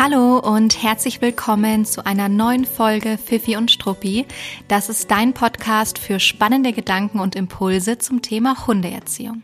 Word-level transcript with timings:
Hallo 0.00 0.38
und 0.38 0.80
herzlich 0.80 1.20
willkommen 1.22 1.84
zu 1.84 2.06
einer 2.06 2.28
neuen 2.28 2.64
Folge 2.64 3.18
Fifi 3.18 3.56
und 3.56 3.72
Struppi. 3.72 4.26
Das 4.68 4.88
ist 4.88 5.10
dein 5.10 5.34
Podcast 5.34 5.98
für 5.98 6.20
spannende 6.20 6.72
Gedanken 6.72 7.18
und 7.18 7.34
Impulse 7.34 7.98
zum 7.98 8.22
Thema 8.22 8.68
Hundeerziehung. 8.68 9.42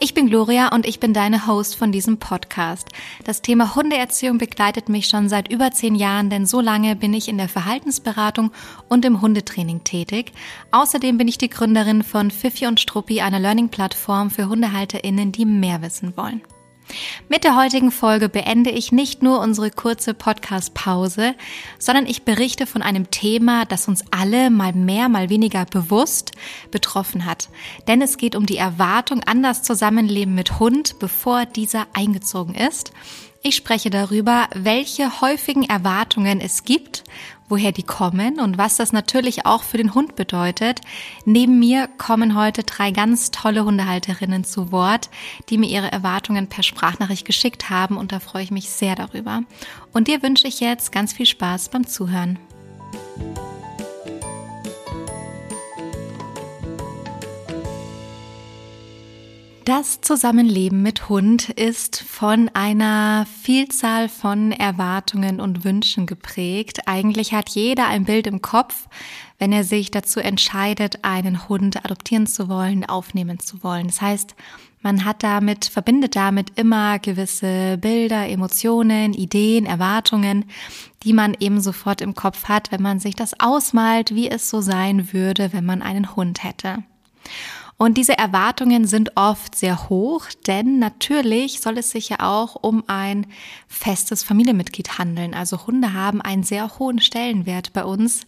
Ich 0.00 0.14
bin 0.14 0.30
Gloria 0.30 0.74
und 0.74 0.86
ich 0.86 1.00
bin 1.00 1.12
deine 1.12 1.46
Host 1.46 1.76
von 1.76 1.92
diesem 1.92 2.16
Podcast. 2.16 2.88
Das 3.24 3.42
Thema 3.42 3.74
Hundeerziehung 3.74 4.38
begleitet 4.38 4.88
mich 4.88 5.06
schon 5.06 5.28
seit 5.28 5.52
über 5.52 5.70
zehn 5.70 5.96
Jahren, 5.96 6.30
denn 6.30 6.46
so 6.46 6.62
lange 6.62 6.96
bin 6.96 7.12
ich 7.12 7.28
in 7.28 7.36
der 7.36 7.50
Verhaltensberatung 7.50 8.52
und 8.88 9.04
im 9.04 9.20
Hundetraining 9.20 9.84
tätig. 9.84 10.32
Außerdem 10.70 11.18
bin 11.18 11.28
ich 11.28 11.36
die 11.36 11.50
Gründerin 11.50 12.04
von 12.04 12.30
Fifi 12.30 12.66
und 12.66 12.80
Struppi, 12.80 13.20
einer 13.20 13.38
Learning-Plattform 13.38 14.30
für 14.30 14.48
HundehalterInnen, 14.48 15.30
die 15.30 15.44
mehr 15.44 15.82
wissen 15.82 16.16
wollen. 16.16 16.40
Mit 17.28 17.44
der 17.44 17.56
heutigen 17.56 17.90
Folge 17.90 18.28
beende 18.28 18.70
ich 18.70 18.92
nicht 18.92 19.22
nur 19.22 19.40
unsere 19.40 19.70
kurze 19.70 20.14
Podcast-Pause, 20.14 21.34
sondern 21.78 22.06
ich 22.06 22.24
berichte 22.24 22.66
von 22.66 22.82
einem 22.82 23.10
Thema, 23.10 23.64
das 23.64 23.88
uns 23.88 24.04
alle 24.10 24.50
mal 24.50 24.72
mehr, 24.72 25.08
mal 25.08 25.30
weniger 25.30 25.64
bewusst 25.64 26.32
betroffen 26.70 27.24
hat. 27.24 27.48
Denn 27.88 28.02
es 28.02 28.18
geht 28.18 28.36
um 28.36 28.46
die 28.46 28.58
Erwartung 28.58 29.22
an 29.24 29.42
das 29.42 29.62
Zusammenleben 29.62 30.34
mit 30.34 30.58
Hund, 30.58 30.98
bevor 30.98 31.46
dieser 31.46 31.86
eingezogen 31.94 32.54
ist. 32.54 32.92
Ich 33.46 33.56
spreche 33.56 33.90
darüber, 33.90 34.48
welche 34.54 35.20
häufigen 35.20 35.64
Erwartungen 35.64 36.40
es 36.40 36.64
gibt 36.64 37.04
woher 37.48 37.72
die 37.72 37.82
kommen 37.82 38.40
und 38.40 38.58
was 38.58 38.76
das 38.76 38.92
natürlich 38.92 39.46
auch 39.46 39.62
für 39.62 39.76
den 39.76 39.94
Hund 39.94 40.16
bedeutet. 40.16 40.80
Neben 41.24 41.58
mir 41.58 41.88
kommen 41.98 42.36
heute 42.36 42.62
drei 42.62 42.90
ganz 42.90 43.30
tolle 43.30 43.64
Hundehalterinnen 43.64 44.44
zu 44.44 44.72
Wort, 44.72 45.10
die 45.48 45.58
mir 45.58 45.68
ihre 45.68 45.92
Erwartungen 45.92 46.48
per 46.48 46.62
Sprachnachricht 46.62 47.24
geschickt 47.24 47.70
haben 47.70 47.96
und 47.96 48.12
da 48.12 48.20
freue 48.20 48.42
ich 48.44 48.50
mich 48.50 48.70
sehr 48.70 48.94
darüber. 48.94 49.42
Und 49.92 50.08
dir 50.08 50.22
wünsche 50.22 50.48
ich 50.48 50.60
jetzt 50.60 50.92
ganz 50.92 51.12
viel 51.12 51.26
Spaß 51.26 51.68
beim 51.68 51.86
Zuhören. 51.86 52.38
Das 59.64 60.02
Zusammenleben 60.02 60.82
mit 60.82 61.08
Hund 61.08 61.48
ist 61.48 62.02
von 62.02 62.50
einer 62.52 63.24
Vielzahl 63.40 64.10
von 64.10 64.52
Erwartungen 64.52 65.40
und 65.40 65.64
Wünschen 65.64 66.04
geprägt. 66.04 66.86
Eigentlich 66.86 67.32
hat 67.32 67.48
jeder 67.48 67.86
ein 67.86 68.04
Bild 68.04 68.26
im 68.26 68.42
Kopf, 68.42 68.88
wenn 69.38 69.52
er 69.52 69.64
sich 69.64 69.90
dazu 69.90 70.20
entscheidet, 70.20 70.98
einen 71.00 71.48
Hund 71.48 71.82
adoptieren 71.82 72.26
zu 72.26 72.50
wollen, 72.50 72.84
aufnehmen 72.84 73.38
zu 73.38 73.62
wollen. 73.64 73.86
Das 73.86 74.02
heißt, 74.02 74.34
man 74.82 75.06
hat 75.06 75.22
damit, 75.22 75.64
verbindet 75.64 76.14
damit 76.14 76.58
immer 76.58 76.98
gewisse 76.98 77.78
Bilder, 77.78 78.28
Emotionen, 78.28 79.14
Ideen, 79.14 79.64
Erwartungen, 79.64 80.44
die 81.04 81.14
man 81.14 81.34
eben 81.40 81.62
sofort 81.62 82.02
im 82.02 82.14
Kopf 82.14 82.50
hat, 82.50 82.70
wenn 82.70 82.82
man 82.82 83.00
sich 83.00 83.16
das 83.16 83.40
ausmalt, 83.40 84.14
wie 84.14 84.28
es 84.28 84.50
so 84.50 84.60
sein 84.60 85.14
würde, 85.14 85.54
wenn 85.54 85.64
man 85.64 85.80
einen 85.80 86.16
Hund 86.16 86.44
hätte. 86.44 86.84
Und 87.76 87.98
diese 87.98 88.16
Erwartungen 88.16 88.86
sind 88.86 89.16
oft 89.16 89.56
sehr 89.56 89.88
hoch, 89.88 90.26
denn 90.46 90.78
natürlich 90.78 91.60
soll 91.60 91.78
es 91.78 91.90
sich 91.90 92.08
ja 92.08 92.20
auch 92.20 92.56
um 92.60 92.84
ein 92.86 93.26
festes 93.66 94.22
Familienmitglied 94.22 94.98
handeln. 94.98 95.34
Also 95.34 95.66
Hunde 95.66 95.92
haben 95.92 96.20
einen 96.22 96.44
sehr 96.44 96.78
hohen 96.78 97.00
Stellenwert 97.00 97.72
bei 97.72 97.84
uns 97.84 98.26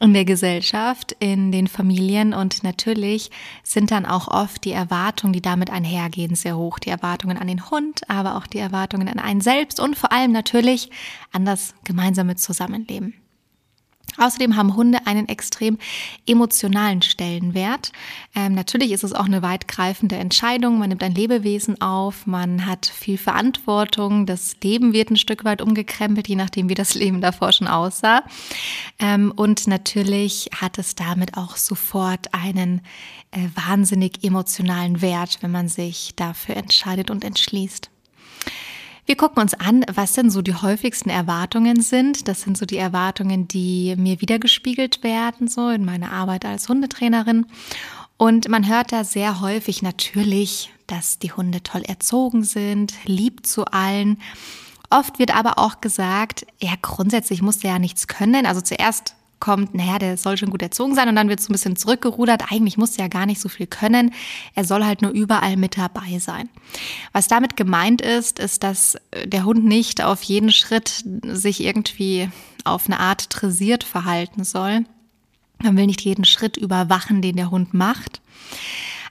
in 0.00 0.12
der 0.12 0.26
Gesellschaft, 0.26 1.16
in 1.20 1.50
den 1.52 1.68
Familien 1.68 2.34
und 2.34 2.62
natürlich 2.62 3.30
sind 3.62 3.90
dann 3.90 4.04
auch 4.04 4.28
oft 4.28 4.64
die 4.64 4.72
Erwartungen, 4.72 5.32
die 5.32 5.40
damit 5.40 5.70
einhergehen, 5.70 6.34
sehr 6.34 6.56
hoch. 6.56 6.78
Die 6.78 6.90
Erwartungen 6.90 7.38
an 7.38 7.46
den 7.46 7.70
Hund, 7.70 8.08
aber 8.08 8.36
auch 8.36 8.46
die 8.46 8.58
Erwartungen 8.58 9.08
an 9.08 9.18
einen 9.18 9.40
selbst 9.40 9.80
und 9.80 9.96
vor 9.96 10.12
allem 10.12 10.32
natürlich 10.32 10.90
an 11.32 11.46
das 11.46 11.74
gemeinsame 11.84 12.36
Zusammenleben. 12.36 13.14
Außerdem 14.18 14.56
haben 14.56 14.76
Hunde 14.76 15.06
einen 15.06 15.28
extrem 15.28 15.78
emotionalen 16.26 17.02
Stellenwert. 17.02 17.92
Ähm, 18.34 18.54
natürlich 18.54 18.92
ist 18.92 19.04
es 19.04 19.12
auch 19.12 19.26
eine 19.26 19.42
weitgreifende 19.42 20.16
Entscheidung. 20.16 20.78
Man 20.78 20.88
nimmt 20.88 21.02
ein 21.02 21.14
Lebewesen 21.14 21.80
auf, 21.80 22.26
man 22.26 22.66
hat 22.66 22.86
viel 22.86 23.18
Verantwortung. 23.18 24.26
Das 24.26 24.56
Leben 24.62 24.92
wird 24.92 25.10
ein 25.10 25.16
Stück 25.16 25.44
weit 25.44 25.62
umgekrempelt, 25.62 26.28
je 26.28 26.36
nachdem, 26.36 26.68
wie 26.68 26.74
das 26.74 26.94
Leben 26.96 27.20
davor 27.20 27.52
schon 27.52 27.68
aussah. 27.68 28.22
Ähm, 28.98 29.32
und 29.34 29.66
natürlich 29.66 30.50
hat 30.54 30.78
es 30.78 30.94
damit 30.94 31.36
auch 31.36 31.56
sofort 31.56 32.32
einen 32.32 32.80
äh, 33.30 33.48
wahnsinnig 33.54 34.24
emotionalen 34.24 35.02
Wert, 35.02 35.38
wenn 35.40 35.50
man 35.50 35.68
sich 35.68 36.14
dafür 36.16 36.56
entscheidet 36.56 37.10
und 37.10 37.24
entschließt. 37.24 37.90
Wir 39.06 39.16
gucken 39.16 39.40
uns 39.40 39.54
an, 39.54 39.84
was 39.94 40.14
denn 40.14 40.30
so 40.30 40.42
die 40.42 40.54
häufigsten 40.54 41.10
Erwartungen 41.10 41.80
sind. 41.80 42.26
Das 42.26 42.42
sind 42.42 42.58
so 42.58 42.66
die 42.66 42.76
Erwartungen, 42.76 43.46
die 43.46 43.94
mir 43.96 44.20
wiedergespiegelt 44.20 45.04
werden, 45.04 45.46
so 45.46 45.68
in 45.68 45.84
meiner 45.84 46.10
Arbeit 46.12 46.44
als 46.44 46.68
Hundetrainerin. 46.68 47.46
Und 48.16 48.48
man 48.48 48.66
hört 48.66 48.92
da 48.92 49.04
sehr 49.04 49.40
häufig 49.40 49.82
natürlich, 49.82 50.72
dass 50.86 51.18
die 51.18 51.32
Hunde 51.32 51.62
toll 51.62 51.82
erzogen 51.82 52.42
sind, 52.42 52.94
lieb 53.04 53.46
zu 53.46 53.66
allen. 53.66 54.20
Oft 54.90 55.18
wird 55.18 55.34
aber 55.34 55.58
auch 55.58 55.80
gesagt, 55.80 56.46
ja, 56.60 56.72
grundsätzlich 56.80 57.42
muss 57.42 57.58
der 57.58 57.72
ja 57.72 57.78
nichts 57.78 58.08
können. 58.08 58.46
Also 58.46 58.60
zuerst 58.60 59.15
kommt, 59.38 59.74
naja, 59.74 59.98
der 59.98 60.16
soll 60.16 60.36
schon 60.36 60.50
gut 60.50 60.62
erzogen 60.62 60.94
sein 60.94 61.08
und 61.08 61.16
dann 61.16 61.28
wird 61.28 61.40
so 61.40 61.50
ein 61.50 61.52
bisschen 61.52 61.76
zurückgerudert. 61.76 62.50
Eigentlich 62.50 62.76
muss 62.76 62.96
er 62.96 63.04
ja 63.04 63.08
gar 63.08 63.26
nicht 63.26 63.40
so 63.40 63.48
viel 63.48 63.66
können. 63.66 64.12
Er 64.54 64.64
soll 64.64 64.84
halt 64.84 65.02
nur 65.02 65.10
überall 65.10 65.56
mit 65.56 65.76
dabei 65.76 66.18
sein. 66.18 66.48
Was 67.12 67.28
damit 67.28 67.56
gemeint 67.56 68.00
ist, 68.00 68.38
ist, 68.38 68.62
dass 68.62 68.96
der 69.24 69.44
Hund 69.44 69.64
nicht 69.64 70.02
auf 70.02 70.22
jeden 70.22 70.50
Schritt 70.50 71.04
sich 71.22 71.62
irgendwie 71.62 72.28
auf 72.64 72.86
eine 72.86 72.98
Art 72.98 73.28
dressiert 73.30 73.84
verhalten 73.84 74.44
soll. 74.44 74.84
Man 75.62 75.76
will 75.76 75.86
nicht 75.86 76.02
jeden 76.02 76.24
Schritt 76.24 76.56
überwachen, 76.56 77.22
den 77.22 77.36
der 77.36 77.50
Hund 77.50 77.74
macht. 77.74 78.20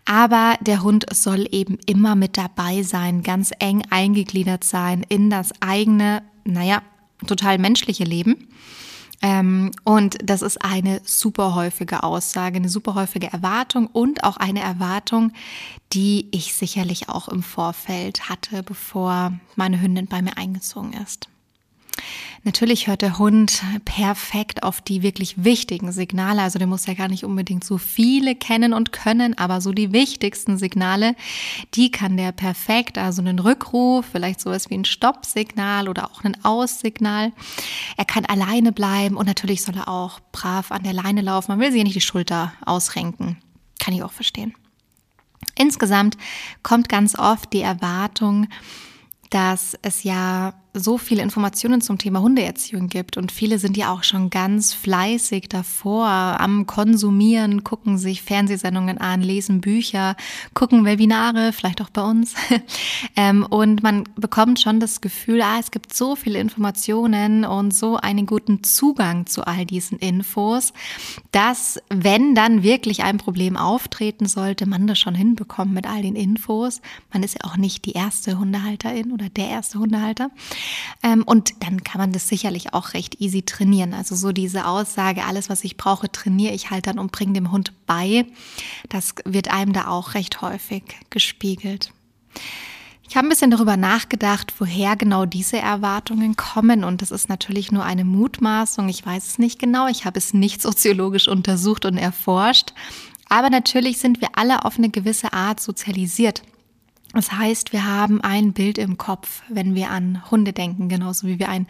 Aber 0.06 0.56
der 0.62 0.84
Hund 0.84 1.06
soll 1.12 1.48
eben 1.52 1.80
immer 1.88 2.16
mit 2.16 2.38
dabei 2.38 2.84
sein, 2.84 3.24
ganz 3.24 3.52
eng 3.58 3.84
eingegliedert 3.90 4.64
sein 4.64 5.04
in 5.10 5.32
das 5.32 5.52
eigene, 5.62 6.22
naja, 6.44 6.84
total 7.26 7.58
menschliche 7.58 8.04
Leben. 8.04 8.48
Ähm, 9.22 9.72
und 9.84 10.18
das 10.24 10.42
ist 10.42 10.64
eine 10.64 11.02
super 11.04 11.56
häufige 11.56 12.04
Aussage, 12.04 12.58
eine 12.58 12.70
super 12.70 12.96
häufige 12.96 13.32
Erwartung 13.32 13.88
und 13.88 14.24
auch 14.24 14.38
eine 14.38 14.62
Erwartung, 14.62 15.32
die 15.94 16.28
ich 16.32 16.54
sicherlich 16.54 17.10
auch 17.10 17.28
im 17.28 17.44
Vorfeld 17.44 18.30
hatte, 18.30 18.64
bevor 18.64 19.34
meine 19.56 19.82
Hündin 19.82 20.08
bei 20.08 20.22
mir 20.22 20.38
eingezogen 20.38 20.94
ist. 20.94 21.30
Natürlich 22.44 22.88
hört 22.88 23.02
der 23.02 23.18
Hund 23.18 23.64
perfekt 23.86 24.64
auf 24.64 24.82
die 24.82 25.02
wirklich 25.02 25.44
wichtigen 25.44 25.92
Signale. 25.92 26.42
Also 26.42 26.60
der 26.60 26.68
muss 26.68 26.86
ja 26.86 26.94
gar 26.94 27.08
nicht 27.08 27.24
unbedingt 27.24 27.64
so 27.64 27.78
viele 27.78 28.36
kennen 28.36 28.74
und 28.74 28.92
können, 28.92 29.38
aber 29.38 29.62
so 29.62 29.72
die 29.72 29.92
wichtigsten 29.92 30.58
Signale, 30.58 31.16
die 31.74 31.92
kann 31.92 32.18
der 32.18 32.32
perfekt. 32.32 32.98
Also 32.98 33.22
einen 33.22 33.40
Rückruf, 33.40 34.06
vielleicht 34.12 34.42
sowas 34.42 34.70
wie 34.70 34.76
ein 34.76 34.86
Stoppsignal 34.86 35.90
oder 35.90 36.12
auch 36.12 36.24
ein 36.24 36.44
Aussignal. 36.44 37.32
Er 37.98 38.06
kann 38.06 38.26
alleine 38.26 38.72
bleiben 38.72 39.18
und 39.18 39.26
natürlich 39.26 39.64
soll 39.64 39.78
er 39.78 39.88
auch 39.88 40.20
brav 40.32 40.72
an 40.72 40.84
der 40.84 40.94
Leine 40.94 41.22
laufen. 41.22 41.52
Man 41.52 41.60
will 41.60 41.72
sich 41.72 41.80
ja 41.80 41.84
nicht 41.84 41.96
die 41.96 42.02
Schulter 42.02 42.54
ausrenken. 42.66 43.38
Kann 43.80 43.94
ich 43.94 44.04
auch 44.04 44.12
verstehen. 44.12 44.54
Insgesamt 45.58 46.18
kommt 46.64 46.90
ganz 46.90 47.18
oft 47.18 47.54
die 47.54 47.62
Erwartung, 47.62 48.48
dass 49.30 49.78
es 49.82 50.04
ja 50.04 50.54
so 50.80 50.98
viele 50.98 51.22
Informationen 51.22 51.82
zum 51.82 51.98
Thema 51.98 52.22
Hundeerziehung 52.22 52.88
gibt 52.88 53.18
und 53.18 53.32
viele 53.32 53.60
sind 53.60 53.78
ja 53.78 53.92
auch 53.92 54.04
schon 54.04 54.30
ganz 54.30 54.74
fleißig 54.74 55.50
davor 55.50 56.08
am 56.08 56.66
Konsumieren, 56.66 57.64
gucken 57.64 57.98
sich 57.98 58.22
Fernsehsendungen 58.22 58.98
an, 58.98 59.22
lesen 59.22 59.62
Bücher, 59.62 60.16
gucken 60.54 60.86
Webinare, 60.86 61.54
vielleicht 61.54 61.82
auch 61.82 61.90
bei 61.90 62.02
uns. 62.02 62.36
Ähm, 63.18 63.46
und 63.50 63.84
man 63.84 64.04
bekommt 64.16 64.60
schon 64.60 64.80
das 64.80 65.00
Gefühl, 65.00 65.42
ah, 65.42 65.58
es 65.60 65.72
gibt 65.72 65.94
so 65.94 66.16
viele 66.16 66.40
Informationen 66.40 67.46
und 67.46 67.74
so 67.74 67.96
einen 67.98 68.26
guten 68.26 68.64
Zugang 68.64 69.26
zu 69.26 69.46
all 69.46 69.66
diesen 69.66 70.00
Infos, 70.00 70.74
dass 71.32 71.80
wenn 71.90 72.36
dann 72.36 72.64
wirklich 72.64 73.04
ein 73.04 73.18
Problem 73.18 73.58
auftreten 73.58 74.26
sollte, 74.26 74.68
man 74.68 74.88
das 74.88 75.00
schon 75.00 75.16
hinbekommt 75.16 75.74
mit 75.74 75.88
all 75.88 76.02
den 76.02 76.16
Infos. 76.16 76.82
Man 77.14 77.24
ist 77.24 77.36
ja 77.36 77.50
auch 77.50 77.58
nicht 77.58 77.86
die 77.86 77.94
erste 77.94 78.38
Hundehalterin 78.38 79.12
oder 79.12 79.30
der 79.30 79.50
erste 79.50 79.80
Hundehalter. 79.80 80.30
Ähm, 81.04 81.24
und 81.24 81.64
dann 81.64 81.84
kann 81.84 82.00
man 82.00 82.12
das 82.12 82.28
sicherlich 82.28 82.74
auch 82.74 82.94
recht 82.94 83.22
easy 83.22 83.44
trainieren. 83.44 83.94
Also 83.94 84.16
so 84.16 84.32
diese 84.32 84.68
Aussage, 84.68 85.26
alles, 85.26 85.50
was 85.50 85.64
ich 85.64 85.78
brauche, 85.78 86.12
trainiere 86.12 86.54
ich 86.54 86.70
halt 86.72 86.88
dann 86.88 87.00
und 87.00 87.12
bringe 87.12 87.34
dem 87.34 87.52
Hund 87.52 87.74
bei. 87.86 88.26
Das 88.90 89.16
wird 89.26 89.52
einem 89.52 89.74
da 89.74 89.88
auch 89.88 90.14
recht 90.14 90.42
häufig 90.42 90.84
gespiegelt. 91.10 91.92
Ich 93.08 93.16
habe 93.16 93.28
ein 93.28 93.30
bisschen 93.30 93.52
darüber 93.52 93.78
nachgedacht, 93.78 94.54
woher 94.58 94.96
genau 94.96 95.26
diese 95.26 95.58
Erwartungen 95.58 96.36
kommen. 96.36 96.84
Und 96.84 97.02
das 97.02 97.12
ist 97.12 97.30
natürlich 97.30 97.72
nur 97.72 97.84
eine 97.84 98.04
Mutmaßung. 98.04 98.90
Ich 98.90 99.06
weiß 99.06 99.28
es 99.28 99.40
nicht 99.40 99.60
genau. 99.60 99.88
Ich 99.88 100.06
habe 100.06 100.18
es 100.18 100.34
nicht 100.34 100.62
soziologisch 100.62 101.28
untersucht 101.28 101.86
und 101.86 101.98
erforscht. 101.98 102.74
Aber 103.30 103.50
natürlich 103.50 104.00
sind 104.00 104.22
wir 104.22 104.30
alle 104.36 104.66
auf 104.66 104.78
eine 104.78 104.90
gewisse 104.90 105.34
Art 105.34 105.60
sozialisiert. 105.60 106.44
Das 107.16 107.32
heißt, 107.32 107.72
wir 107.72 107.86
haben 107.86 108.20
ein 108.20 108.52
Bild 108.52 108.78
im 108.78 108.98
Kopf, 108.98 109.42
wenn 109.48 109.74
wir 109.74 109.90
an 109.90 110.30
Hunde 110.30 110.52
denken, 110.52 110.90
genauso 110.90 111.28
wie 111.28 111.40
wir 111.40 111.48
ein 111.48 111.66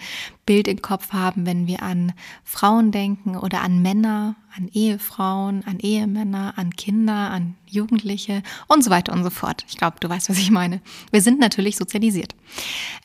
Bild 0.45 0.67
im 0.67 0.81
Kopf 0.81 1.11
haben, 1.11 1.45
wenn 1.45 1.67
wir 1.67 1.81
an 1.81 2.13
Frauen 2.43 2.91
denken 2.91 3.35
oder 3.35 3.61
an 3.61 3.81
Männer, 3.81 4.35
an 4.55 4.69
Ehefrauen, 4.71 5.63
an 5.65 5.79
Ehemänner, 5.79 6.53
an 6.55 6.75
Kinder, 6.75 7.31
an 7.31 7.55
Jugendliche 7.67 8.41
und 8.67 8.83
so 8.83 8.89
weiter 8.89 9.11
und 9.11 9.23
so 9.23 9.29
fort. 9.29 9.65
Ich 9.67 9.77
glaube, 9.77 9.97
du 9.99 10.07
weißt, 10.07 10.29
was 10.29 10.37
ich 10.37 10.51
meine. 10.51 10.81
Wir 11.11 11.21
sind 11.21 11.39
natürlich 11.39 11.75
sozialisiert. 11.75 12.35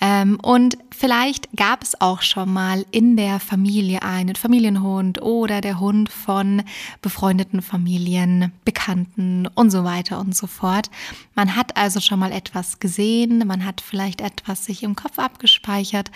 Ähm, 0.00 0.38
und 0.42 0.78
vielleicht 0.90 1.48
gab 1.56 1.82
es 1.82 2.00
auch 2.00 2.22
schon 2.22 2.52
mal 2.52 2.87
in 2.92 3.16
der 3.16 3.40
Familie 3.40 4.02
einen 4.02 4.37
Familienhund 4.37 5.20
oder 5.22 5.60
der 5.60 5.81
Hund 5.81 6.08
von 6.08 6.62
befreundeten 7.02 7.62
Familien, 7.62 8.52
Bekannten 8.64 9.48
und 9.48 9.70
so 9.70 9.82
weiter 9.82 10.20
und 10.20 10.37
so 10.37 10.46
fort. 10.46 10.90
Man 11.34 11.56
hat 11.56 11.76
also 11.76 12.00
schon 12.00 12.20
mal 12.20 12.32
etwas 12.32 12.78
gesehen, 12.78 13.44
man 13.46 13.64
hat 13.64 13.81
vielleicht 13.81 14.20
etwas 14.20 14.66
sich 14.66 14.82
im 14.82 14.94
Kopf 14.94 15.19
abgespeichert 15.19 16.10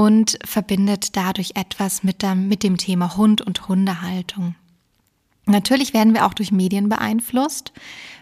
und 0.00 0.38
verbindet 0.46 1.14
dadurch 1.14 1.50
etwas 1.56 2.02
mit 2.02 2.22
dem, 2.22 2.48
mit 2.48 2.62
dem 2.62 2.78
Thema 2.78 3.18
Hund 3.18 3.42
und 3.42 3.68
Hundehaltung. 3.68 4.54
Natürlich 5.44 5.92
werden 5.92 6.14
wir 6.14 6.24
auch 6.24 6.32
durch 6.32 6.52
Medien 6.52 6.88
beeinflusst, 6.88 7.74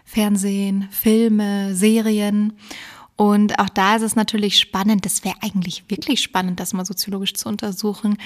Fernsehen, 0.04 0.88
Filme, 0.90 1.76
Serien. 1.76 2.54
Und 3.19 3.59
auch 3.59 3.69
da 3.69 3.97
ist 3.97 4.03
es 4.03 4.15
natürlich 4.15 4.61
spannend, 4.61 5.05
das 5.05 5.25
wäre 5.25 5.35
eigentlich 5.43 5.82
wirklich 5.88 6.23
spannend, 6.23 6.61
das 6.61 6.73
mal 6.73 6.87
soziologisch 6.87 7.35
zu 7.35 7.49
untersuchen, 7.49 8.17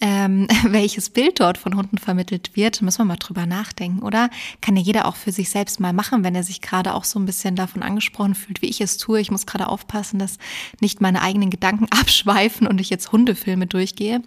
ähm, 0.00 0.48
welches 0.64 1.10
Bild 1.10 1.40
dort 1.40 1.58
von 1.58 1.76
Hunden 1.76 1.98
vermittelt 1.98 2.56
wird. 2.56 2.80
Müssen 2.80 3.00
wir 3.00 3.04
mal 3.04 3.16
drüber 3.16 3.44
nachdenken, 3.44 4.02
oder? 4.02 4.30
Kann 4.62 4.76
ja 4.76 4.82
jeder 4.82 5.04
auch 5.04 5.16
für 5.16 5.30
sich 5.30 5.50
selbst 5.50 5.78
mal 5.78 5.92
machen, 5.92 6.24
wenn 6.24 6.34
er 6.34 6.42
sich 6.42 6.62
gerade 6.62 6.94
auch 6.94 7.04
so 7.04 7.18
ein 7.18 7.26
bisschen 7.26 7.54
davon 7.54 7.82
angesprochen 7.82 8.34
fühlt, 8.34 8.62
wie 8.62 8.70
ich 8.70 8.80
es 8.80 8.96
tue. 8.96 9.20
Ich 9.20 9.30
muss 9.30 9.44
gerade 9.44 9.68
aufpassen, 9.68 10.18
dass 10.18 10.38
nicht 10.80 11.02
meine 11.02 11.20
eigenen 11.20 11.50
Gedanken 11.50 11.88
abschweifen 11.90 12.66
und 12.66 12.80
ich 12.80 12.88
jetzt 12.88 13.12
Hundefilme 13.12 13.66
durchgehe. 13.66 14.22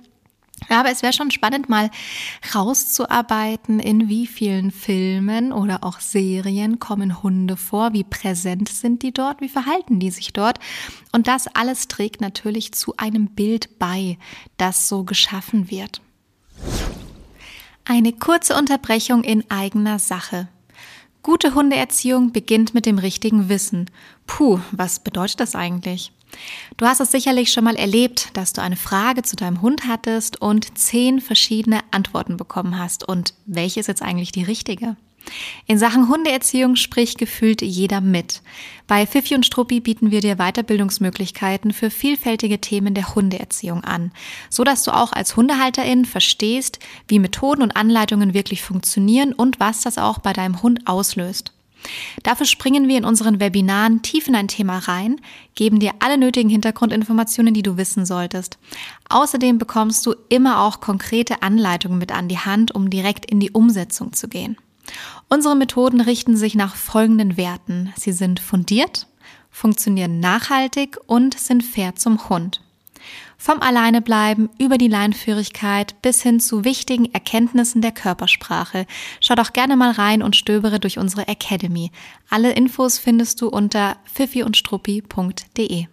Aber 0.70 0.90
es 0.90 1.02
wäre 1.02 1.14
schon 1.14 1.32
spannend, 1.32 1.70
mal 1.70 1.90
rauszuarbeiten, 2.54 3.80
in 3.80 4.10
wie 4.10 4.28
vielen 4.28 4.72
Filmen 4.72 5.52
oder 5.52 5.84
auch 5.84 6.00
Serien 6.00 6.80
kommen 6.80 7.24
Hunde 7.24 7.58
vor, 7.58 7.94
wie 7.94 8.04
präsent 8.04 8.70
sind 8.70 9.04
die 9.04 9.14
dort, 9.14 9.42
wie 9.42 9.50
verhalten 9.50 10.00
die 10.00 10.12
sich 10.12 10.34
dort. 10.34 10.60
Und 11.12 11.28
das 11.28 11.48
alles 11.48 11.88
trägt 11.88 12.22
natürlich 12.22 12.74
zu 12.74 12.96
einem 12.98 13.28
Bild 13.28 13.80
bei, 13.80 14.18
das 14.58 14.90
so 14.90 15.04
geschaffen 15.04 15.70
wird. 15.70 16.02
Eine 17.86 18.14
kurze 18.14 18.56
Unterbrechung 18.56 19.24
in 19.24 19.50
eigener 19.52 20.00
Sache. 20.00 20.48
Gute 21.22 21.54
Hundeerziehung 21.54 22.32
beginnt 22.32 22.74
mit 22.74 22.86
dem 22.86 22.98
richtigen 22.98 23.50
Wissen. 23.50 23.90
Puh, 24.28 24.60
was 24.72 25.00
bedeutet 25.00 25.40
das 25.40 25.56
eigentlich? 25.56 26.12
Du 26.78 26.86
hast 26.86 27.00
es 27.00 27.12
sicherlich 27.12 27.52
schon 27.52 27.64
mal 27.64 27.76
erlebt, 27.76 28.30
dass 28.34 28.54
du 28.54 28.62
eine 28.62 28.76
Frage 28.76 29.24
zu 29.24 29.36
deinem 29.36 29.62
Hund 29.62 29.88
hattest 29.88 30.42
und 30.42 30.78
zehn 30.78 31.22
verschiedene 31.22 31.80
Antworten 31.92 32.38
bekommen 32.38 32.78
hast. 32.78 33.08
Und 33.08 33.34
welche 33.46 33.80
ist 33.80 33.88
jetzt 33.88 34.02
eigentlich 34.02 34.32
die 34.32 34.44
richtige? 34.44 34.96
In 35.68 35.78
Sachen 35.78 36.10
Hundeerziehung 36.10 36.76
spricht 36.76 37.18
gefühlt 37.18 37.62
jeder 37.62 38.02
mit. 38.02 38.42
Bei 38.88 39.08
Fifi 39.08 39.36
und 39.36 39.46
Struppi 39.46 39.80
bieten 39.80 40.12
wir 40.12 40.20
dir 40.20 40.36
Weiterbildungsmöglichkeiten 40.36 41.72
für 41.72 41.90
vielfältige 41.90 42.60
Themen 42.60 42.94
der 42.94 43.16
Hundeerziehung 43.16 43.84
an, 43.84 44.12
so 44.50 44.64
dass 44.64 44.84
du 44.84 44.92
auch 44.92 45.14
als 45.14 45.36
Hundehalterin 45.38 46.06
verstehst, 46.06 46.80
wie 47.08 47.20
Methoden 47.20 47.62
und 47.62 47.76
Anleitungen 47.76 48.34
wirklich 48.34 48.62
funktionieren 48.62 49.34
und 49.34 49.60
was 49.60 49.82
das 49.82 49.98
auch 49.98 50.20
bei 50.20 50.34
deinem 50.34 50.62
Hund 50.62 50.82
auslöst. 50.86 51.54
Dafür 52.24 52.46
springen 52.46 52.88
wir 52.88 52.98
in 52.98 53.06
unseren 53.06 53.40
Webinaren 53.40 54.02
tief 54.02 54.28
in 54.28 54.36
ein 54.36 54.48
Thema 54.48 54.80
rein, 54.80 55.20
geben 55.56 55.80
dir 55.80 55.92
alle 56.00 56.18
nötigen 56.18 56.50
Hintergrundinformationen, 56.50 57.54
die 57.54 57.64
du 57.64 57.78
wissen 57.78 58.06
solltest. 58.06 58.58
Außerdem 59.10 59.58
bekommst 59.58 60.06
du 60.06 60.16
immer 60.30 60.62
auch 60.62 60.80
konkrete 60.80 61.42
Anleitungen 61.42 61.98
mit 61.98 62.12
an 62.12 62.28
die 62.28 62.40
Hand, 62.40 62.74
um 62.74 62.90
direkt 62.90 63.26
in 63.26 63.40
die 63.40 63.52
Umsetzung 63.52 64.14
zu 64.14 64.28
gehen. 64.28 64.58
Unsere 65.30 65.56
Methoden 65.56 66.02
richten 66.02 66.38
sich 66.38 66.56
nach 66.56 66.76
folgenden 66.76 67.38
Werten. 67.38 67.94
Sie 67.98 68.12
sind 68.12 68.40
fundiert, 68.40 69.08
funktionieren 69.50 70.20
nachhaltig 70.20 70.98
und 71.08 71.40
sind 71.40 71.64
fair 71.64 71.96
zum 71.96 72.30
Hund. 72.30 72.62
Vom 73.44 73.62
Alleinebleiben 73.62 74.50
über 74.58 74.78
die 74.78 74.88
Leinführigkeit 74.88 76.02
bis 76.02 76.24
hin 76.24 76.40
zu 76.40 76.64
wichtigen 76.64 77.14
Erkenntnissen 77.14 77.82
der 77.82 77.92
Körpersprache. 77.92 78.86
Schau 79.20 79.36
doch 79.36 79.52
gerne 79.52 79.76
mal 79.76 79.92
rein 79.92 80.24
und 80.24 80.38
stöbere 80.38 80.80
durch 80.80 80.98
unsere 80.98 81.28
Academy. 81.28 81.92
Alle 82.30 82.54
Infos 82.54 83.00
findest 83.00 83.42
du 83.42 83.50
unter 83.50 83.98
pfiffiundstruppi.de. 84.06 85.88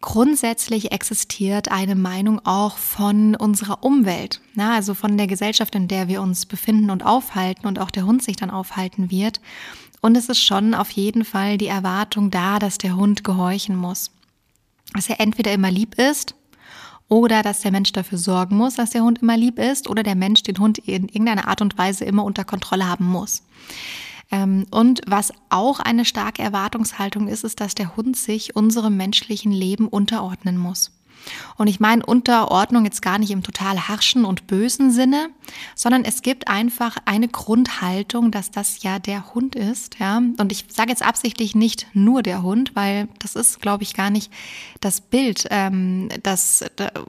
Grundsätzlich 0.00 0.92
existiert 0.92 1.72
eine 1.72 1.96
Meinung 1.96 2.40
auch 2.44 2.76
von 2.76 3.34
unserer 3.34 3.82
Umwelt, 3.82 4.40
na, 4.54 4.76
also 4.76 4.94
von 4.94 5.16
der 5.16 5.26
Gesellschaft, 5.26 5.74
in 5.74 5.88
der 5.88 6.06
wir 6.06 6.22
uns 6.22 6.46
befinden 6.46 6.90
und 6.90 7.04
aufhalten 7.04 7.66
und 7.66 7.80
auch 7.80 7.90
der 7.90 8.06
Hund 8.06 8.22
sich 8.22 8.36
dann 8.36 8.50
aufhalten 8.50 9.10
wird. 9.10 9.40
Und 10.04 10.18
es 10.18 10.28
ist 10.28 10.44
schon 10.44 10.74
auf 10.74 10.90
jeden 10.90 11.24
Fall 11.24 11.56
die 11.56 11.66
Erwartung 11.66 12.30
da, 12.30 12.58
dass 12.58 12.76
der 12.76 12.94
Hund 12.94 13.24
gehorchen 13.24 13.74
muss. 13.74 14.10
Dass 14.92 15.08
er 15.08 15.18
entweder 15.18 15.50
immer 15.54 15.70
lieb 15.70 15.98
ist 15.98 16.34
oder 17.08 17.42
dass 17.42 17.62
der 17.62 17.70
Mensch 17.70 17.90
dafür 17.90 18.18
sorgen 18.18 18.54
muss, 18.54 18.74
dass 18.74 18.90
der 18.90 19.02
Hund 19.02 19.22
immer 19.22 19.38
lieb 19.38 19.58
ist 19.58 19.88
oder 19.88 20.02
der 20.02 20.14
Mensch 20.14 20.42
den 20.42 20.58
Hund 20.58 20.76
in 20.76 21.08
irgendeiner 21.08 21.48
Art 21.48 21.62
und 21.62 21.78
Weise 21.78 22.04
immer 22.04 22.22
unter 22.22 22.44
Kontrolle 22.44 22.86
haben 22.86 23.06
muss. 23.06 23.44
Ähm, 24.30 24.66
und 24.70 25.00
was 25.06 25.32
auch 25.48 25.80
eine 25.80 26.04
starke 26.04 26.42
Erwartungshaltung 26.42 27.26
ist, 27.26 27.42
ist, 27.42 27.60
dass 27.60 27.74
der 27.74 27.96
Hund 27.96 28.14
sich 28.14 28.54
unserem 28.54 28.98
menschlichen 28.98 29.52
Leben 29.52 29.88
unterordnen 29.88 30.58
muss. 30.58 30.92
Und 31.56 31.66
ich 31.66 31.80
meine 31.80 32.04
Unterordnung 32.04 32.84
jetzt 32.84 33.02
gar 33.02 33.18
nicht 33.18 33.30
im 33.30 33.42
total 33.42 33.88
harschen 33.88 34.24
und 34.24 34.46
bösen 34.46 34.90
Sinne, 34.90 35.28
sondern 35.74 36.04
es 36.04 36.22
gibt 36.22 36.48
einfach 36.48 36.96
eine 37.04 37.28
Grundhaltung, 37.28 38.30
dass 38.30 38.50
das 38.50 38.82
ja 38.82 38.98
der 38.98 39.34
Hund 39.34 39.54
ist, 39.54 39.98
ja. 39.98 40.18
Und 40.18 40.52
ich 40.52 40.66
sage 40.68 40.90
jetzt 40.90 41.04
absichtlich 41.04 41.54
nicht 41.54 41.86
nur 41.92 42.22
der 42.22 42.42
Hund, 42.42 42.74
weil 42.74 43.08
das 43.20 43.36
ist, 43.36 43.60
glaube 43.60 43.82
ich, 43.82 43.94
gar 43.94 44.10
nicht 44.10 44.32
das 44.80 45.00
Bild, 45.00 45.46
ähm, 45.50 46.08
das, 46.22 46.64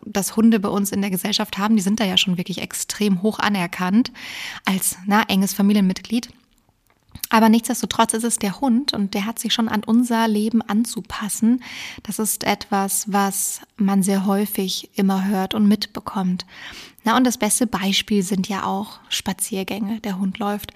das 0.05 0.35
Hunde 0.35 0.59
bei 0.59 0.69
uns 0.69 0.91
in 0.91 1.01
der 1.01 1.09
Gesellschaft 1.09 1.57
haben. 1.57 1.75
Die 1.75 1.81
sind 1.81 1.99
da 1.99 2.05
ja 2.05 2.17
schon 2.17 2.37
wirklich 2.37 2.61
extrem 2.61 3.21
hoch 3.21 3.39
anerkannt 3.39 4.11
als 4.65 4.97
na, 5.05 5.23
enges 5.27 5.53
Familienmitglied. 5.53 6.29
Aber 7.29 7.49
nichtsdestotrotz 7.49 8.13
ist 8.13 8.23
es 8.23 8.37
der 8.37 8.61
Hund 8.61 8.93
und 8.93 9.13
der 9.13 9.25
hat 9.25 9.39
sich 9.39 9.53
schon 9.53 9.67
an 9.67 9.83
unser 9.83 10.27
Leben 10.27 10.61
anzupassen. 10.61 11.63
Das 12.03 12.19
ist 12.19 12.43
etwas, 12.43 13.11
was 13.11 13.61
man 13.77 14.03
sehr 14.03 14.25
häufig 14.25 14.89
immer 14.95 15.25
hört 15.25 15.53
und 15.53 15.67
mitbekommt. 15.67 16.45
Na, 17.03 17.17
und 17.17 17.25
das 17.25 17.37
beste 17.37 17.67
Beispiel 17.67 18.23
sind 18.23 18.47
ja 18.47 18.65
auch 18.65 18.99
Spaziergänge. 19.09 19.99
Der 20.01 20.19
Hund 20.19 20.39
läuft 20.39 20.73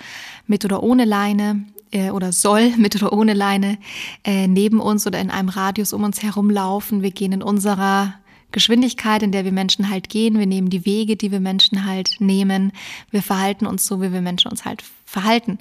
mit 0.47 0.65
oder 0.65 0.83
ohne 0.83 1.05
Leine 1.05 1.65
äh, 1.91 2.09
oder 2.11 2.31
soll 2.31 2.69
mit 2.77 2.95
oder 2.95 3.13
ohne 3.13 3.33
Leine 3.33 3.77
äh, 4.23 4.47
neben 4.47 4.79
uns 4.79 5.05
oder 5.05 5.19
in 5.19 5.31
einem 5.31 5.49
Radius 5.49 5.93
um 5.93 6.03
uns 6.03 6.23
herum 6.23 6.49
laufen. 6.49 7.01
Wir 7.01 7.11
gehen 7.11 7.31
in 7.31 7.43
unserer 7.43 8.15
Geschwindigkeit, 8.51 9.21
in 9.21 9.31
der 9.31 9.45
wir 9.45 9.51
Menschen 9.51 9.89
halt 9.89 10.09
gehen. 10.09 10.39
Wir 10.39 10.47
nehmen 10.47 10.69
die 10.69 10.85
Wege, 10.85 11.15
die 11.15 11.31
wir 11.31 11.39
Menschen 11.39 11.85
halt 11.85 12.15
nehmen. 12.19 12.71
Wir 13.11 13.21
verhalten 13.21 13.67
uns 13.67 13.85
so, 13.85 14.01
wie 14.01 14.11
wir 14.11 14.21
Menschen 14.21 14.49
uns 14.49 14.65
halt 14.65 14.83
verhalten. 15.05 15.59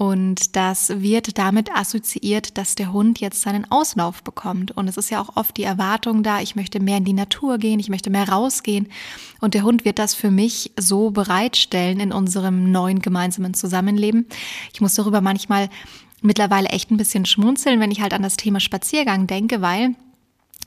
Und 0.00 0.56
das 0.56 1.02
wird 1.02 1.36
damit 1.36 1.70
assoziiert, 1.76 2.56
dass 2.56 2.74
der 2.74 2.90
Hund 2.90 3.20
jetzt 3.20 3.42
seinen 3.42 3.70
Auslauf 3.70 4.22
bekommt. 4.22 4.74
Und 4.74 4.88
es 4.88 4.96
ist 4.96 5.10
ja 5.10 5.20
auch 5.20 5.36
oft 5.36 5.54
die 5.58 5.62
Erwartung 5.62 6.22
da, 6.22 6.40
ich 6.40 6.56
möchte 6.56 6.80
mehr 6.80 6.96
in 6.96 7.04
die 7.04 7.12
Natur 7.12 7.58
gehen, 7.58 7.78
ich 7.78 7.90
möchte 7.90 8.08
mehr 8.08 8.26
rausgehen. 8.26 8.88
Und 9.42 9.52
der 9.52 9.62
Hund 9.62 9.84
wird 9.84 9.98
das 9.98 10.14
für 10.14 10.30
mich 10.30 10.72
so 10.80 11.10
bereitstellen 11.10 12.00
in 12.00 12.12
unserem 12.14 12.72
neuen 12.72 13.02
gemeinsamen 13.02 13.52
Zusammenleben. 13.52 14.24
Ich 14.72 14.80
muss 14.80 14.94
darüber 14.94 15.20
manchmal 15.20 15.68
mittlerweile 16.22 16.70
echt 16.70 16.90
ein 16.90 16.96
bisschen 16.96 17.26
schmunzeln, 17.26 17.78
wenn 17.78 17.90
ich 17.90 18.00
halt 18.00 18.14
an 18.14 18.22
das 18.22 18.38
Thema 18.38 18.58
Spaziergang 18.58 19.26
denke, 19.26 19.60
weil 19.60 19.96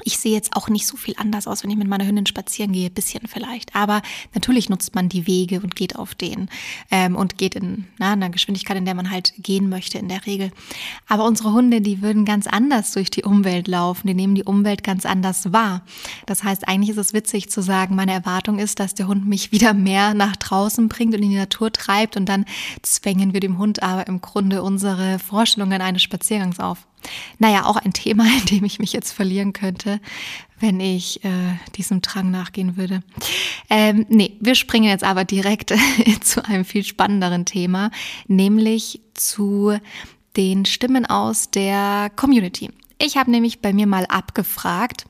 ich 0.03 0.17
sehe 0.17 0.33
jetzt 0.33 0.55
auch 0.55 0.69
nicht 0.69 0.87
so 0.87 0.97
viel 0.97 1.13
anders 1.17 1.47
aus, 1.47 1.63
wenn 1.63 1.69
ich 1.69 1.77
mit 1.77 1.87
meiner 1.87 2.05
Hündin 2.05 2.25
spazieren 2.25 2.71
gehe, 2.71 2.89
bisschen 2.89 3.27
vielleicht. 3.27 3.75
Aber 3.75 4.01
natürlich 4.33 4.69
nutzt 4.69 4.95
man 4.95 5.07
die 5.07 5.27
Wege 5.27 5.61
und 5.61 5.75
geht 5.75 5.95
auf 5.95 6.15
den 6.15 6.49
ähm, 6.89 7.15
und 7.15 7.37
geht 7.37 7.55
in 7.55 7.85
na, 7.99 8.13
einer 8.13 8.29
Geschwindigkeit, 8.29 8.75
in 8.75 8.85
der 8.85 8.95
man 8.95 9.11
halt 9.11 9.33
gehen 9.37 9.69
möchte 9.69 9.99
in 9.99 10.09
der 10.09 10.25
Regel. 10.25 10.51
Aber 11.07 11.25
unsere 11.25 11.53
Hunde, 11.53 11.79
die 11.79 12.01
würden 12.01 12.25
ganz 12.25 12.47
anders 12.47 12.91
durch 12.91 13.11
die 13.11 13.23
Umwelt 13.23 13.67
laufen. 13.67 14.07
Die 14.07 14.15
nehmen 14.15 14.35
die 14.35 14.43
Umwelt 14.43 14.83
ganz 14.83 15.05
anders 15.05 15.53
wahr. 15.53 15.83
Das 16.25 16.43
heißt, 16.43 16.67
eigentlich 16.67 16.89
ist 16.89 16.97
es 16.97 17.13
witzig 17.13 17.49
zu 17.49 17.61
sagen, 17.61 17.95
meine 17.95 18.13
Erwartung 18.13 18.57
ist, 18.57 18.79
dass 18.79 18.95
der 18.95 19.07
Hund 19.07 19.27
mich 19.27 19.51
wieder 19.51 19.73
mehr 19.73 20.15
nach 20.15 20.35
draußen 20.35 20.89
bringt 20.89 21.13
und 21.13 21.21
in 21.21 21.29
die 21.29 21.37
Natur 21.37 21.71
treibt 21.71 22.17
und 22.17 22.27
dann 22.27 22.45
zwängen 22.81 23.33
wir 23.33 23.39
dem 23.39 23.59
Hund 23.59 23.83
aber 23.83 24.07
im 24.07 24.21
Grunde 24.21 24.63
unsere 24.63 25.19
Vorstellungen 25.19 25.81
eines 25.81 26.01
Spaziergangs 26.01 26.59
auf. 26.59 26.87
Naja, 27.39 27.65
auch 27.65 27.77
ein 27.77 27.93
Thema, 27.93 28.25
in 28.39 28.45
dem 28.45 28.63
ich 28.63 28.79
mich 28.79 28.93
jetzt 28.93 29.11
verlieren 29.11 29.53
könnte, 29.53 29.99
wenn 30.59 30.79
ich 30.79 31.23
äh, 31.25 31.57
diesem 31.75 32.01
Drang 32.01 32.31
nachgehen 32.31 32.77
würde. 32.77 33.03
Ähm, 33.69 34.05
nee, 34.09 34.37
wir 34.39 34.55
springen 34.55 34.89
jetzt 34.89 35.03
aber 35.03 35.25
direkt 35.25 35.73
zu 36.21 36.45
einem 36.45 36.65
viel 36.65 36.83
spannenderen 36.83 37.45
Thema, 37.45 37.91
nämlich 38.27 39.01
zu 39.13 39.77
den 40.37 40.65
Stimmen 40.65 41.05
aus 41.05 41.51
der 41.51 42.11
Community. 42.15 42.71
Ich 42.97 43.17
habe 43.17 43.31
nämlich 43.31 43.61
bei 43.61 43.73
mir 43.73 43.87
mal 43.87 44.05
abgefragt, 44.05 45.05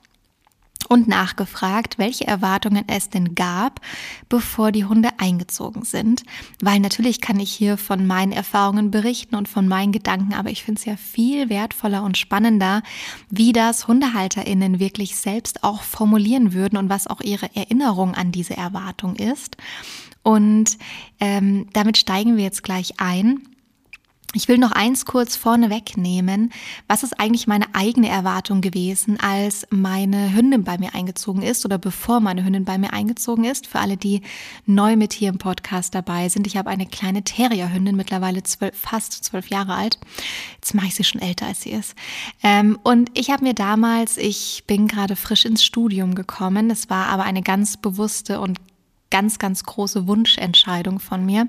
und 0.93 1.07
nachgefragt, 1.07 1.97
welche 1.97 2.27
Erwartungen 2.27 2.83
es 2.85 3.09
denn 3.09 3.33
gab, 3.33 3.81
bevor 4.29 4.71
die 4.71 4.85
Hunde 4.85 5.09
eingezogen 5.17 5.83
sind. 5.83 6.21
Weil 6.61 6.79
natürlich 6.79 7.19
kann 7.19 7.39
ich 7.39 7.51
hier 7.51 7.77
von 7.77 8.05
meinen 8.05 8.31
Erfahrungen 8.31 8.91
berichten 8.91 9.33
und 9.35 9.49
von 9.49 9.67
meinen 9.67 9.91
Gedanken, 9.91 10.35
aber 10.35 10.51
ich 10.51 10.63
finde 10.63 10.79
es 10.79 10.85
ja 10.85 10.95
viel 10.95 11.49
wertvoller 11.49 12.03
und 12.03 12.15
spannender, 12.15 12.83
wie 13.31 13.53
das 13.53 13.87
HundehalterInnen 13.87 14.79
wirklich 14.79 15.15
selbst 15.15 15.63
auch 15.63 15.81
formulieren 15.81 16.53
würden 16.53 16.77
und 16.77 16.89
was 16.89 17.07
auch 17.07 17.21
ihre 17.21 17.55
Erinnerung 17.55 18.13
an 18.13 18.31
diese 18.31 18.55
Erwartung 18.55 19.15
ist. 19.15 19.57
Und 20.21 20.77
ähm, 21.19 21.67
damit 21.73 21.97
steigen 21.97 22.37
wir 22.37 22.43
jetzt 22.43 22.61
gleich 22.61 22.99
ein. 22.99 23.41
Ich 24.35 24.47
will 24.47 24.57
noch 24.57 24.71
eins 24.71 25.05
kurz 25.05 25.35
vorne 25.35 25.69
wegnehmen. 25.69 26.51
Was 26.87 27.03
ist 27.03 27.19
eigentlich 27.19 27.45
meine 27.45 27.75
eigene 27.75 28.09
Erwartung 28.09 28.61
gewesen, 28.61 29.19
als 29.19 29.67
meine 29.69 30.33
Hündin 30.33 30.63
bei 30.63 30.79
mir 30.79 30.95
eingezogen 30.95 31.43
ist 31.43 31.63
oder 31.65 31.77
bevor 31.77 32.19
meine 32.19 32.43
Hündin 32.43 32.65
bei 32.65 32.79
mir 32.79 32.93
eingezogen 32.93 33.43
ist? 33.43 33.67
Für 33.67 33.79
alle, 33.79 33.95
die 33.95 34.21
neu 34.65 34.95
mit 34.95 35.13
hier 35.13 35.29
im 35.29 35.37
Podcast 35.37 35.93
dabei 35.93 36.29
sind. 36.29 36.47
Ich 36.47 36.57
habe 36.57 36.71
eine 36.71 36.87
kleine 36.87 37.23
Terrierhündin, 37.23 37.95
mittlerweile 37.95 38.41
zwölf, 38.41 38.75
fast 38.75 39.23
zwölf 39.23 39.49
Jahre 39.49 39.75
alt. 39.75 39.99
Jetzt 40.55 40.73
mache 40.73 40.87
ich 40.87 40.95
sie 40.95 41.03
schon 41.03 41.21
älter, 41.21 41.45
als 41.45 41.61
sie 41.61 41.71
ist. 41.71 41.93
Ähm, 42.41 42.79
und 42.81 43.11
ich 43.13 43.29
habe 43.29 43.43
mir 43.43 43.53
damals, 43.53 44.17
ich 44.17 44.63
bin 44.65 44.87
gerade 44.87 45.15
frisch 45.15 45.45
ins 45.45 45.63
Studium 45.63 46.15
gekommen. 46.15 46.71
Es 46.71 46.89
war 46.89 47.05
aber 47.09 47.23
eine 47.23 47.43
ganz 47.43 47.77
bewusste 47.77 48.41
und 48.41 48.57
ganz, 49.11 49.37
ganz 49.37 49.63
große 49.63 50.07
Wunschentscheidung 50.07 50.99
von 50.99 51.23
mir. 51.23 51.47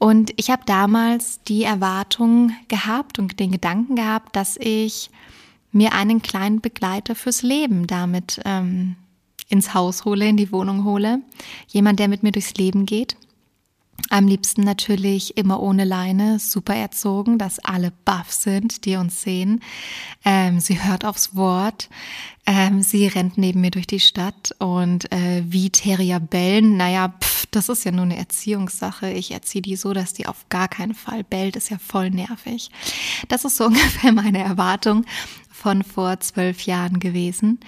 Und 0.00 0.32
ich 0.36 0.50
habe 0.50 0.62
damals 0.64 1.42
die 1.42 1.62
Erwartung 1.62 2.52
gehabt 2.68 3.18
und 3.18 3.38
den 3.38 3.52
Gedanken 3.52 3.96
gehabt, 3.96 4.34
dass 4.34 4.56
ich 4.56 5.10
mir 5.72 5.92
einen 5.92 6.22
kleinen 6.22 6.62
Begleiter 6.62 7.14
fürs 7.14 7.42
Leben 7.42 7.86
damit 7.86 8.40
ähm, 8.46 8.96
ins 9.50 9.74
Haus 9.74 10.06
hole, 10.06 10.26
in 10.26 10.38
die 10.38 10.52
Wohnung 10.52 10.84
hole. 10.84 11.20
Jemand, 11.68 11.98
der 11.98 12.08
mit 12.08 12.22
mir 12.22 12.32
durchs 12.32 12.54
Leben 12.54 12.86
geht. 12.86 13.14
Am 14.08 14.26
liebsten 14.26 14.62
natürlich 14.62 15.36
immer 15.36 15.60
ohne 15.60 15.84
Leine, 15.84 16.38
super 16.38 16.74
erzogen, 16.74 17.36
dass 17.36 17.58
alle 17.58 17.92
baff 18.06 18.32
sind, 18.32 18.86
die 18.86 18.96
uns 18.96 19.20
sehen. 19.20 19.60
Ähm, 20.24 20.60
sie 20.60 20.82
hört 20.82 21.04
aufs 21.04 21.36
Wort. 21.36 21.90
Ähm, 22.46 22.82
sie 22.82 23.06
rennt 23.06 23.36
neben 23.36 23.60
mir 23.60 23.70
durch 23.70 23.86
die 23.86 24.00
Stadt 24.00 24.54
und 24.58 25.12
äh, 25.12 25.42
wie 25.46 25.68
Terrier 25.68 26.20
bellen, 26.20 26.78
naja, 26.78 27.12
pff, 27.20 27.39
das 27.50 27.68
ist 27.68 27.84
ja 27.84 27.92
nur 27.92 28.04
eine 28.04 28.16
Erziehungssache. 28.16 29.10
Ich 29.10 29.30
erziehe 29.32 29.62
die 29.62 29.76
so, 29.76 29.92
dass 29.92 30.12
die 30.12 30.26
auf 30.26 30.48
gar 30.48 30.68
keinen 30.68 30.94
Fall 30.94 31.24
bellt, 31.24 31.56
ist 31.56 31.70
ja 31.70 31.78
voll 31.78 32.10
nervig. 32.10 32.70
Das 33.28 33.44
ist 33.44 33.56
so 33.56 33.64
ungefähr 33.66 34.12
meine 34.12 34.42
Erwartung 34.42 35.04
von 35.50 35.82
vor 35.82 36.20
zwölf 36.20 36.62
Jahren 36.62 37.00
gewesen. 37.00 37.60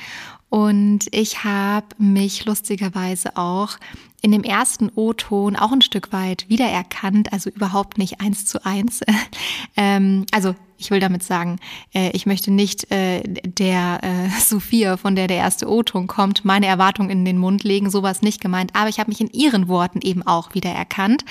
Und 0.48 1.06
ich 1.12 1.44
habe 1.44 1.86
mich 1.98 2.44
lustigerweise 2.44 3.36
auch 3.36 3.78
in 4.22 4.30
dem 4.30 4.44
ersten 4.44 4.90
O-Ton 4.94 5.56
auch 5.56 5.72
ein 5.72 5.82
Stück 5.82 6.12
weit 6.12 6.48
wiedererkannt, 6.48 7.32
also 7.32 7.50
überhaupt 7.50 7.98
nicht 7.98 8.20
eins 8.20 8.46
zu 8.46 8.64
eins. 8.64 9.00
ähm, 9.76 10.26
also 10.30 10.54
ich 10.78 10.90
will 10.90 11.00
damit 11.00 11.22
sagen, 11.22 11.58
äh, 11.94 12.10
ich 12.12 12.26
möchte 12.26 12.50
nicht 12.50 12.90
äh, 12.90 13.22
der 13.24 14.00
äh, 14.02 14.40
Sophia, 14.40 14.96
von 14.96 15.16
der 15.16 15.26
der 15.26 15.38
erste 15.38 15.68
O-Ton 15.68 16.06
kommt, 16.06 16.44
meine 16.44 16.66
Erwartung 16.66 17.10
in 17.10 17.24
den 17.24 17.38
Mund 17.38 17.64
legen, 17.64 17.90
sowas 17.90 18.22
nicht 18.22 18.40
gemeint. 18.40 18.74
Aber 18.74 18.88
ich 18.88 18.98
habe 18.98 19.10
mich 19.10 19.20
in 19.20 19.30
ihren 19.30 19.68
Worten 19.68 20.00
eben 20.02 20.24
auch 20.24 20.54
wiedererkannt. 20.54 21.24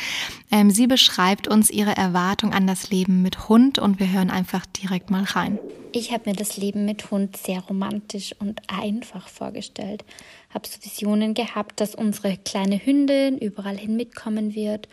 Ähm, 0.52 0.70
sie 0.70 0.88
beschreibt 0.88 1.48
uns 1.48 1.70
ihre 1.70 1.96
Erwartung 1.96 2.54
an 2.54 2.68
das 2.68 2.90
Leben 2.90 3.22
mit 3.22 3.50
Hund 3.50 3.80
und 3.80 4.00
wir 4.00 4.12
hören 4.12 4.30
einfach 4.30 4.66
direkt 4.66 5.12
mal 5.12 5.24
rein. 5.24 5.60
Ich 5.94 6.14
habe 6.14 6.30
mir 6.30 6.36
das 6.36 6.56
Leben 6.56 6.86
mit 6.86 7.12
Hund 7.12 7.36
sehr 7.36 7.60
romantisch 7.60 8.34
und 8.40 8.62
einfach 8.70 9.28
vorgestellt 9.28 10.06
habe 10.54 10.68
so 10.68 10.84
Visionen 10.84 11.34
gehabt, 11.34 11.80
dass 11.80 11.96
unsere 11.96 12.38
kleine 12.38 12.84
Hündin 12.84 13.38
überall 13.38 13.78
hin 13.78 13.96
mitkommen 13.96 14.56
wird 14.56 14.88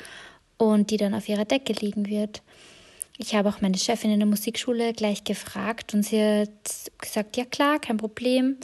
und 0.56 0.90
die 0.90 0.96
dann 0.96 1.14
auf 1.14 1.28
ihrer 1.28 1.44
Decke 1.44 1.72
liegen 1.72 2.06
wird. 2.06 2.42
Ich 3.20 3.34
habe 3.34 3.48
auch 3.48 3.60
meine 3.60 3.76
Chefin 3.76 4.12
in 4.12 4.20
der 4.20 4.28
Musikschule 4.28 4.92
gleich 4.92 5.24
gefragt 5.24 5.92
und 5.92 6.04
sie 6.04 6.22
hat 6.22 6.50
gesagt, 6.98 7.36
ja 7.36 7.44
klar, 7.44 7.80
kein 7.80 7.96
Problem. 7.96 8.56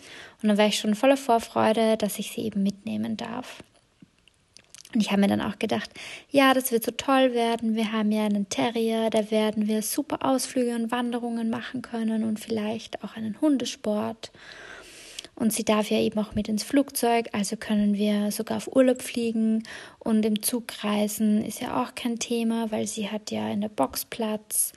Und 0.42 0.48
dann 0.48 0.58
war 0.58 0.66
ich 0.66 0.78
schon 0.78 0.94
voller 0.94 1.16
Vorfreude, 1.16 1.96
dass 1.96 2.20
ich 2.20 2.30
sie 2.30 2.42
eben 2.42 2.62
mitnehmen 2.62 3.16
darf. 3.16 3.64
Und 4.94 5.00
ich 5.00 5.10
habe 5.10 5.22
mir 5.22 5.26
dann 5.26 5.40
auch 5.40 5.58
gedacht, 5.58 5.90
ja, 6.30 6.54
das 6.54 6.70
wird 6.70 6.84
so 6.84 6.92
toll 6.92 7.34
werden. 7.34 7.74
Wir 7.74 7.90
haben 7.90 8.12
ja 8.12 8.26
einen 8.26 8.48
Terrier, 8.48 9.10
da 9.10 9.28
werden 9.32 9.66
wir 9.66 9.82
super 9.82 10.24
Ausflüge 10.24 10.76
und 10.76 10.92
Wanderungen 10.92 11.50
machen 11.50 11.82
können 11.82 12.22
und 12.22 12.38
vielleicht 12.38 13.02
auch 13.02 13.16
einen 13.16 13.40
Hundesport. 13.40 14.30
Und 15.34 15.52
sie 15.52 15.64
darf 15.64 15.90
ja 15.90 15.98
eben 15.98 16.18
auch 16.20 16.34
mit 16.34 16.48
ins 16.48 16.62
Flugzeug, 16.62 17.28
also 17.32 17.56
können 17.56 17.94
wir 17.94 18.30
sogar 18.30 18.58
auf 18.58 18.74
Urlaub 18.74 19.02
fliegen 19.02 19.64
und 19.98 20.24
im 20.24 20.42
Zug 20.42 20.84
reisen 20.84 21.44
ist 21.44 21.60
ja 21.60 21.82
auch 21.82 21.94
kein 21.94 22.18
Thema, 22.18 22.70
weil 22.70 22.86
sie 22.86 23.10
hat 23.10 23.30
ja 23.30 23.48
in 23.50 23.60
der 23.60 23.68
Box 23.68 24.04
Platz. 24.04 24.72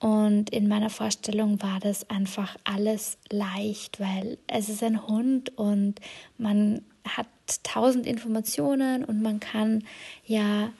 Und 0.00 0.50
in 0.50 0.68
meiner 0.68 0.90
Vorstellung 0.90 1.60
war 1.60 1.80
das 1.80 2.08
einfach 2.08 2.56
alles 2.62 3.18
leicht, 3.30 3.98
weil 3.98 4.38
es 4.46 4.68
ist 4.68 4.82
ein 4.84 5.08
Hund 5.08 5.58
und 5.58 5.96
man 6.38 6.82
hat 7.04 7.26
tausend 7.64 8.06
Informationen 8.06 9.04
und 9.04 9.22
man 9.22 9.40
kann 9.40 9.82
ja 10.24 10.70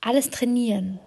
alles 0.00 0.30
trainieren. 0.30 1.00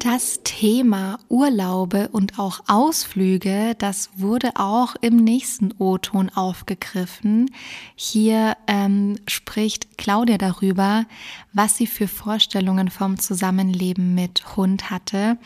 Das 0.00 0.40
Thema 0.44 1.18
Urlaube 1.28 2.08
und 2.08 2.38
auch 2.38 2.60
Ausflüge, 2.66 3.74
das 3.76 4.08
wurde 4.16 4.52
auch 4.54 4.96
im 5.02 5.16
nächsten 5.16 5.74
O-Ton 5.78 6.30
aufgegriffen. 6.30 7.50
Hier 7.96 8.56
ähm, 8.66 9.18
spricht 9.28 9.98
Claudia 9.98 10.38
darüber, 10.38 11.04
was 11.52 11.76
sie 11.76 11.86
für 11.86 12.08
Vorstellungen 12.08 12.88
vom 12.88 13.18
Zusammenleben 13.18 14.14
mit 14.14 14.56
Hund 14.56 14.90
hatte. 14.90 15.36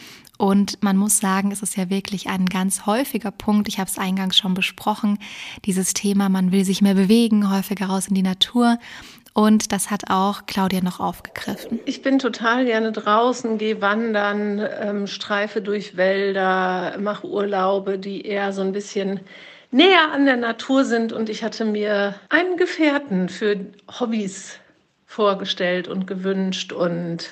Und 0.45 0.83
man 0.83 0.99
muss 0.99 1.21
sagen, 1.21 1.53
es 1.53 1.63
ist 1.63 1.75
ja 1.75 1.89
wirklich 1.89 2.29
ein 2.29 2.45
ganz 2.45 2.85
häufiger 2.85 3.31
Punkt. 3.31 3.67
Ich 3.67 3.79
habe 3.79 3.89
es 3.89 3.97
eingangs 3.97 4.37
schon 4.37 4.53
besprochen. 4.53 5.19
Dieses 5.65 5.95
Thema, 5.95 6.29
man 6.29 6.53
will 6.53 6.67
sich 6.67 6.83
mehr 6.83 6.93
bewegen, 6.93 7.51
häufiger 7.51 7.87
raus 7.87 8.09
in 8.09 8.15
die 8.15 8.23
Natur. 8.23 8.79
Und 9.33 9.73
das 9.73 9.91
hat 9.91 10.11
auch 10.11 10.45
Claudia 10.45 10.83
noch 10.83 11.01
aufgegriffen. 11.01 11.81
Ich 11.87 12.03
bin 12.03 12.19
total 12.19 12.67
gerne 12.67 12.93
draußen, 12.93 13.57
gehe 13.57 13.81
wandern, 13.81 14.63
ähm, 14.83 15.07
streife 15.07 15.63
durch 15.63 15.97
Wälder, 15.97 16.99
mache 16.99 17.27
Urlaube, 17.27 17.99
die 17.99 18.27
eher 18.27 18.53
so 18.53 18.61
ein 18.61 18.73
bisschen 18.73 19.21
näher 19.71 20.13
an 20.13 20.27
der 20.27 20.37
Natur 20.37 20.85
sind. 20.85 21.15
Und 21.15 21.31
ich 21.31 21.43
hatte 21.43 21.65
mir 21.65 22.17
einen 22.29 22.59
Gefährten 22.59 23.31
für 23.31 23.57
Hobbys 23.99 24.59
vorgestellt 25.07 25.89
und 25.89 26.07
gewünscht 26.07 26.75
und 26.75 27.31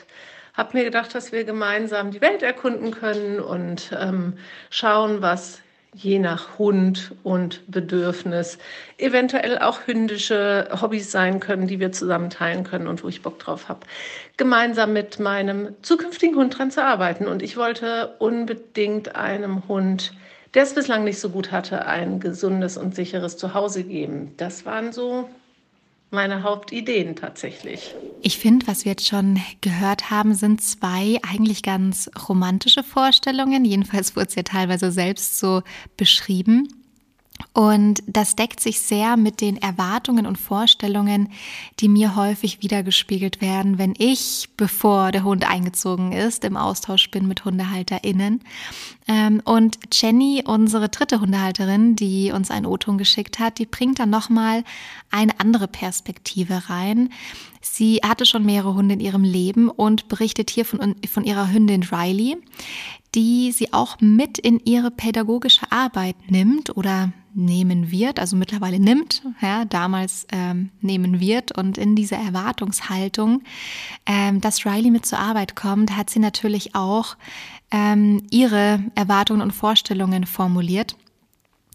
habe 0.55 0.77
mir 0.77 0.85
gedacht, 0.85 1.15
dass 1.15 1.33
wir 1.33 1.45
gemeinsam 1.45 2.11
die 2.11 2.21
Welt 2.21 2.43
erkunden 2.43 2.91
können 2.91 3.41
und 3.41 3.91
ähm, 3.99 4.35
schauen, 4.71 5.23
was 5.23 5.61
je 5.95 6.19
nach 6.19 6.59
Hund 6.59 7.15
und 7.23 7.71
Bedürfnis 7.71 8.59
eventuell 8.97 9.59
auch 9.59 9.87
hündische 9.87 10.69
Hobbys 10.81 11.11
sein 11.11 11.39
können, 11.39 11.67
die 11.67 11.81
wir 11.81 11.93
zusammen 11.93 12.31
teilen 12.31 12.65
können 12.65 12.87
und 12.87 13.05
wo 13.05 13.09
ich 13.09 13.23
Bock 13.23 13.39
drauf 13.39 13.69
habe, 13.69 13.81
gemeinsam 14.39 14.95
mit 14.95 15.21
meinem 15.21 15.75
zukünftigen 15.83 16.37
Hund 16.37 16.57
dran 16.57 16.71
zu 16.71 16.83
arbeiten. 16.83 17.27
Und 17.27 17.43
ich 17.43 17.57
wollte 17.59 18.15
unbedingt 18.19 19.17
einem 19.17 19.69
Hund, 19.69 20.15
der 20.55 20.63
es 20.63 20.75
bislang 20.75 21.05
nicht 21.05 21.21
so 21.21 21.29
gut 21.29 21.53
hatte, 21.53 21.87
ein 21.87 22.21
gesundes 22.21 22.79
und 22.79 22.95
sicheres 22.95 23.37
Zuhause 23.37 23.85
geben. 23.85 24.33
Das 24.39 24.65
waren 24.65 24.93
so 24.93 25.29
meine 26.13 26.43
Hauptideen 26.43 27.17
tatsächlich. 27.17 27.95
Ich 28.23 28.39
finde, 28.39 28.67
was 28.67 28.85
wir 28.85 28.93
jetzt 28.93 29.07
schon 29.07 29.41
gehört 29.61 30.11
haben, 30.11 30.35
sind 30.35 30.63
zwei 30.63 31.19
eigentlich 31.29 31.63
ganz 31.63 32.11
romantische 32.29 32.83
Vorstellungen. 32.83 33.65
Jedenfalls 33.65 34.15
wurde 34.15 34.29
es 34.29 34.35
ja 34.35 34.43
teilweise 34.43 34.93
selbst 34.93 35.39
so 35.39 35.63
beschrieben. 35.97 36.82
Und 37.53 38.03
das 38.07 38.37
deckt 38.37 38.61
sich 38.61 38.81
sehr 38.81 39.17
mit 39.17 39.41
den 39.41 39.57
Erwartungen 39.57 40.27
und 40.27 40.39
Vorstellungen, 40.39 41.31
die 41.81 41.89
mir 41.89 42.17
häufig 42.17 42.63
wiedergespiegelt 42.63 43.41
werden, 43.41 43.79
wenn 43.79 43.95
ich, 43.99 44.49
bevor 44.57 45.13
der 45.13 45.25
Hund 45.25 45.49
eingezogen 45.49 46.13
ist, 46.13 46.45
im 46.45 46.57
Austausch 46.57 47.11
bin 47.11 47.29
mit 47.29 47.45
HundehalterInnen. 47.45 48.41
Ähm, 49.09 49.43
und 49.45 49.79
Jenny, 49.93 50.45
unsere 50.47 50.89
dritte 50.89 51.21
Hundehalterin, 51.21 51.97
die 51.97 52.33
uns 52.33 52.51
einen 52.51 52.67
O-Ton 52.67 52.99
geschickt 52.99 53.39
hat, 53.39 53.59
die 53.59 53.67
bringt 53.67 53.99
dann 53.99 54.11
nochmal 54.11 54.65
eine 55.11 55.39
andere 55.41 55.69
Perspektive 55.69 56.69
rein. 56.69 57.11
Sie 57.63 58.01
hatte 58.05 58.27
schon 58.27 58.45
mehrere 58.45 58.75
Hunde 58.75 58.95
in 58.95 59.01
ihrem 59.01 59.25
Leben 59.25 59.71
und 59.71 60.09
berichtet 60.09 60.51
hier 60.51 60.65
von, 60.65 60.97
von 61.09 61.25
ihrer 61.25 61.51
Hündin 61.51 61.85
Riley 61.85 62.37
die 63.15 63.53
sie 63.53 63.73
auch 63.73 64.01
mit 64.01 64.39
in 64.39 64.59
ihre 64.65 64.91
pädagogische 64.91 65.71
Arbeit 65.71 66.17
nimmt 66.31 66.77
oder 66.77 67.13
nehmen 67.35 67.91
wird, 67.91 68.19
also 68.19 68.37
mittlerweile 68.37 68.79
nimmt, 68.79 69.23
ja, 69.41 69.65
damals 69.65 70.27
ähm, 70.33 70.71
nehmen 70.81 71.21
wird. 71.21 71.57
Und 71.57 71.79
in 71.79 71.95
dieser 71.95 72.17
Erwartungshaltung, 72.17 73.43
ähm, 74.07 74.41
dass 74.41 74.67
Riley 74.67 74.91
mit 74.91 75.07
zur 75.07 75.19
Arbeit 75.19 75.57
kommt, 75.57 75.97
hat 75.97 76.11
sie 76.11 76.19
natürlich 76.19 76.75
auch 76.75 77.17
ähm, 77.71 78.23
ihre 78.31 78.85
Erwartungen 78.95 79.41
und 79.41 79.53
Vorstellungen 79.53 80.27
formuliert. 80.27 80.97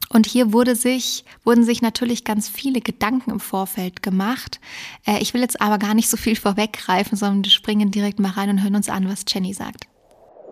Und 0.09 0.25
hier 0.25 0.53
wurde 0.53 0.75
sich, 0.75 1.25
wurden 1.43 1.63
sich 1.63 1.81
natürlich 1.81 2.23
ganz 2.23 2.47
viele 2.47 2.81
Gedanken 2.81 3.31
im 3.31 3.39
Vorfeld 3.39 4.01
gemacht. 4.01 4.59
Äh, 5.05 5.19
ich 5.21 5.33
will 5.33 5.41
jetzt 5.41 5.61
aber 5.61 5.77
gar 5.77 5.93
nicht 5.93 6.09
so 6.09 6.17
viel 6.17 6.35
vorweggreifen, 6.39 7.17
sondern 7.17 7.43
wir 7.43 7.51
springen 7.51 7.91
direkt 7.91 8.19
mal 8.19 8.31
rein 8.31 8.49
und 8.49 8.63
hören 8.63 8.75
uns 8.75 8.89
an, 8.89 9.09
was 9.09 9.25
Jenny 9.27 9.53
sagt. 9.53 9.85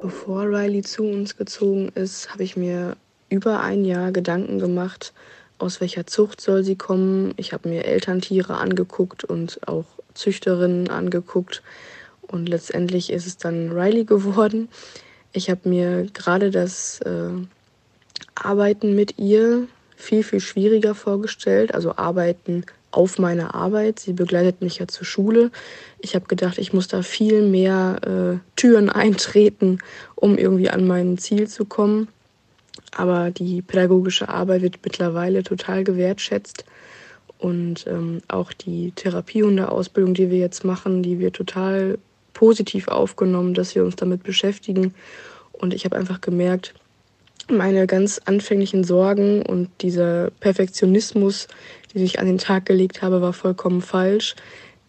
Bevor 0.02 0.44
Riley 0.44 0.82
zu 0.82 1.04
uns 1.04 1.38
gezogen 1.38 1.90
ist, 1.96 2.32
habe 2.32 2.44
ich 2.44 2.58
mir 2.58 2.98
über 3.30 3.62
ein 3.62 3.86
Jahr 3.86 4.12
Gedanken 4.12 4.60
gemacht, 4.60 5.14
aus 5.58 5.80
welcher 5.80 6.06
Zucht 6.06 6.42
soll 6.42 6.64
sie 6.64 6.76
kommen. 6.76 7.34
Ich 7.38 7.54
habe 7.54 7.70
mir 7.70 7.86
Elterntiere 7.86 8.58
angeguckt 8.58 9.24
und 9.24 9.66
auch 9.68 9.86
Züchterinnen 10.14 10.90
angeguckt. 10.90 11.64
Und 12.22 12.50
letztendlich 12.50 13.12
ist 13.12 13.26
es 13.26 13.38
dann 13.38 13.72
Riley 13.72 14.04
geworden. 14.04 14.68
Ich 15.32 15.50
habe 15.50 15.68
mir 15.70 16.08
gerade 16.14 16.52
das 16.52 17.00
äh, 17.02 17.30
Arbeiten 18.36 18.96
mit 18.96 19.18
ihr 19.18 19.68
viel, 19.96 20.24
viel 20.24 20.40
schwieriger 20.40 20.96
vorgestellt. 20.96 21.74
Also 21.74 21.96
Arbeiten 21.96 22.66
auf 22.92 23.20
meiner 23.20 23.54
Arbeit. 23.56 24.00
Sie 24.00 24.14
begleitet 24.14 24.62
mich 24.62 24.80
ja 24.80 24.88
zur 24.88 25.06
Schule. 25.06 25.52
Ich 26.00 26.16
habe 26.16 26.28
gedacht, 26.28 26.58
ich 26.58 26.74
muss 26.74 26.88
da 26.88 27.02
viel 27.02 27.42
mehr 27.42 28.00
äh, 28.06 28.38
Türen 28.56 28.90
eintreten, 29.04 29.80
um 30.16 30.38
irgendwie 30.38 30.70
an 30.70 30.88
mein 30.88 31.18
Ziel 31.18 31.48
zu 31.48 31.66
kommen. 31.66 32.08
Aber 32.96 33.32
die 33.32 33.62
pädagogische 33.62 34.30
Arbeit 34.30 34.62
wird 34.62 34.80
mittlerweile 34.84 35.44
total 35.44 35.84
gewertschätzt. 35.84 36.66
Und 37.38 37.86
ähm, 37.88 38.22
auch 38.30 38.54
die 38.54 38.92
Therapiehundeausbildung, 38.92 40.14
die 40.14 40.32
wir 40.32 40.38
jetzt 40.38 40.64
machen, 40.64 41.04
die 41.04 41.20
wird 41.20 41.36
total 41.36 41.98
positiv 42.34 42.88
aufgenommen, 42.88 43.54
dass 43.54 43.76
wir 43.76 43.84
uns 43.84 43.98
damit 43.98 44.24
beschäftigen. 44.24 44.94
Und 45.52 45.74
ich 45.74 45.84
habe 45.86 45.98
einfach 45.98 46.22
gemerkt, 46.22 46.74
meine 47.50 47.88
ganz 47.88 48.20
anfänglichen 48.26 48.84
Sorgen 48.84 49.42
und 49.42 49.70
dieser 49.82 50.32
Perfektionismus, 50.40 51.48
die 51.94 52.04
ich 52.04 52.20
an 52.20 52.26
den 52.26 52.38
Tag 52.38 52.66
gelegt 52.66 53.02
habe, 53.02 53.22
war 53.22 53.34
vollkommen 53.34 53.82
falsch. 53.82 54.36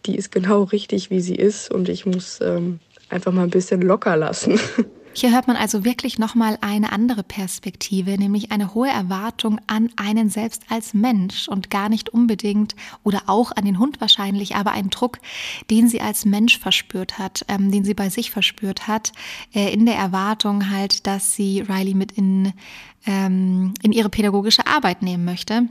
Die 0.05 0.15
ist 0.15 0.31
genau 0.31 0.63
richtig, 0.63 1.09
wie 1.09 1.21
sie 1.21 1.35
ist 1.35 1.71
und 1.71 1.89
ich 1.89 2.05
muss 2.05 2.39
ähm, 2.41 2.79
einfach 3.09 3.31
mal 3.31 3.43
ein 3.43 3.49
bisschen 3.49 3.81
locker 3.81 4.15
lassen. 4.17 4.59
Hier 5.19 5.31
hört 5.31 5.47
man 5.47 5.55
also 5.55 5.83
wirklich 5.83 6.19
nochmal 6.19 6.59
eine 6.61 6.91
andere 6.91 7.23
Perspektive, 7.23 8.19
nämlich 8.19 8.51
eine 8.51 8.75
hohe 8.75 8.89
Erwartung 8.89 9.59
an 9.65 9.89
einen 9.95 10.29
selbst 10.29 10.61
als 10.69 10.93
Mensch 10.93 11.47
und 11.47 11.71
gar 11.71 11.89
nicht 11.89 12.09
unbedingt 12.09 12.75
oder 13.03 13.23
auch 13.25 13.51
an 13.51 13.65
den 13.65 13.79
Hund 13.79 13.99
wahrscheinlich, 13.99 14.55
aber 14.55 14.73
einen 14.73 14.91
Druck, 14.91 15.17
den 15.71 15.87
sie 15.87 16.01
als 16.01 16.25
Mensch 16.25 16.59
verspürt 16.59 17.17
hat, 17.17 17.43
ähm, 17.47 17.71
den 17.71 17.83
sie 17.83 17.95
bei 17.95 18.09
sich 18.09 18.29
verspürt 18.29 18.87
hat, 18.87 19.11
äh, 19.55 19.73
in 19.73 19.87
der 19.87 19.95
Erwartung 19.95 20.69
halt, 20.69 21.07
dass 21.07 21.33
sie 21.33 21.61
Riley 21.61 21.95
mit 21.95 22.11
in, 22.11 22.53
ähm, 23.07 23.73
in 23.81 23.93
ihre 23.93 24.09
pädagogische 24.09 24.67
Arbeit 24.67 25.01
nehmen 25.01 25.25
möchte 25.25 25.67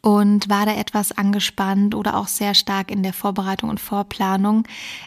und 0.00 0.48
war 0.48 0.66
da 0.66 0.74
etwas 0.74 1.12
angespannt 1.12 1.94
oder 1.94 2.16
auch 2.16 2.28
sehr 2.28 2.54
stark 2.54 2.90
in 2.90 3.02
der 3.02 3.12
Vorbereitung 3.12 3.70
und 3.70 3.80
Vorplanung, 3.80 4.64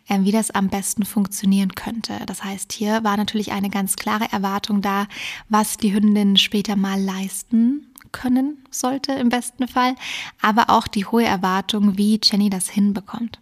äh, 0.08 0.20
wie 0.22 0.32
das 0.32 0.52
am 0.52 0.70
besten 0.70 1.06
funktionieren 1.06 1.76
könnte. 1.76 2.14
Das 2.26 2.44
heißt, 2.44 2.74
hier 2.74 3.04
war 3.04 3.18
natürlich 3.18 3.52
eine 3.52 3.70
ganz 3.70 3.96
klare 3.96 4.32
Erwartung 4.32 4.82
da, 4.82 5.08
was 5.50 5.78
die 5.78 5.94
Hündin 5.94 6.38
später 6.38 6.76
mal 6.76 7.00
leisten 7.00 7.94
können 8.12 8.64
sollte 8.72 9.12
im 9.14 9.30
besten 9.30 9.68
Fall, 9.68 9.96
aber 10.42 10.70
auch 10.70 10.88
die 10.88 11.06
hohe 11.06 11.26
Erwartung, 11.26 11.98
wie 11.98 12.20
Jenny 12.24 12.50
das 12.50 12.70
hinbekommt. 12.70 13.40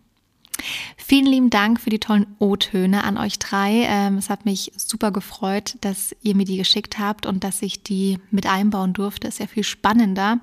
Vielen 0.97 1.25
lieben 1.25 1.50
Dank 1.50 1.79
für 1.79 1.89
die 1.89 2.00
tollen 2.00 2.25
O-Töne 2.39 3.03
an 3.03 3.17
euch 3.17 3.38
drei. 3.38 3.85
Ähm, 3.88 4.17
es 4.17 4.29
hat 4.29 4.45
mich 4.45 4.71
super 4.75 5.12
gefreut, 5.12 5.77
dass 5.81 6.15
ihr 6.21 6.35
mir 6.35 6.45
die 6.45 6.57
geschickt 6.57 6.97
habt 6.97 7.25
und 7.25 7.43
dass 7.43 7.62
ich 7.62 7.83
die 7.83 8.19
mit 8.31 8.47
einbauen 8.47 8.93
durfte. 8.93 9.27
Ist 9.27 9.39
ja 9.39 9.47
viel 9.47 9.63
spannender, 9.63 10.39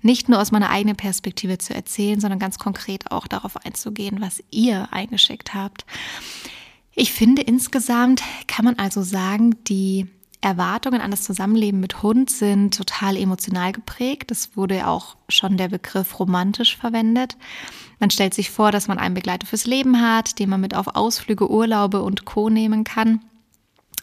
nicht 0.00 0.28
nur 0.28 0.40
aus 0.40 0.50
meiner 0.50 0.70
eigenen 0.70 0.96
Perspektive 0.96 1.58
zu 1.58 1.74
erzählen, 1.74 2.20
sondern 2.20 2.38
ganz 2.38 2.58
konkret 2.58 3.10
auch 3.10 3.26
darauf 3.26 3.56
einzugehen, 3.64 4.20
was 4.20 4.42
ihr 4.50 4.88
eingeschickt 4.92 5.54
habt. 5.54 5.84
Ich 6.94 7.12
finde 7.12 7.42
insgesamt 7.42 8.22
kann 8.46 8.64
man 8.64 8.78
also 8.78 9.02
sagen, 9.02 9.62
die 9.64 10.06
Erwartungen 10.40 11.00
an 11.00 11.10
das 11.10 11.24
Zusammenleben 11.24 11.80
mit 11.80 12.02
Hund 12.02 12.30
sind 12.30 12.76
total 12.76 13.16
emotional 13.16 13.72
geprägt. 13.72 14.30
Es 14.30 14.56
wurde 14.56 14.86
auch 14.86 15.16
schon 15.28 15.56
der 15.56 15.68
Begriff 15.68 16.20
romantisch 16.20 16.76
verwendet. 16.76 17.36
Man 17.98 18.10
stellt 18.10 18.34
sich 18.34 18.50
vor, 18.50 18.70
dass 18.70 18.86
man 18.86 18.98
einen 18.98 19.14
Begleiter 19.14 19.46
fürs 19.46 19.66
Leben 19.66 20.00
hat, 20.00 20.38
den 20.38 20.48
man 20.48 20.60
mit 20.60 20.76
auf 20.76 20.94
Ausflüge, 20.94 21.50
Urlaube 21.50 22.02
und 22.02 22.24
Co. 22.24 22.50
nehmen 22.50 22.84
kann. 22.84 23.20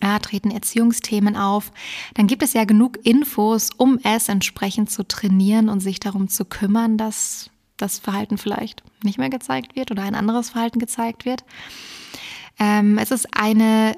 Ja, 0.04 0.20
treten 0.20 0.52
Erziehungsthemen 0.52 1.38
auf. 1.38 1.72
Dann 2.16 2.28
gibt 2.28 2.44
es 2.44 2.52
ja 2.52 2.66
genug 2.66 3.00
Infos, 3.06 3.70
um 3.78 3.98
es 4.04 4.28
entsprechend 4.28 4.92
zu 4.92 5.08
trainieren 5.08 5.70
und 5.70 5.80
sich 5.80 6.02
darum 6.02 6.28
zu 6.28 6.44
kümmern, 6.44 6.98
dass 6.98 7.50
das 7.78 8.00
Verhalten 8.00 8.38
vielleicht 8.38 8.84
nicht 9.04 9.18
mehr 9.18 9.30
gezeigt 9.30 9.76
wird 9.76 9.92
oder 9.92 10.04
ein 10.04 10.16
anderes 10.16 10.50
Verhalten 10.50 10.80
gezeigt 10.80 11.24
wird. 11.24 11.46
Ähm, 12.60 12.98
es 12.98 13.12
ist 13.12 13.28
eine 13.38 13.96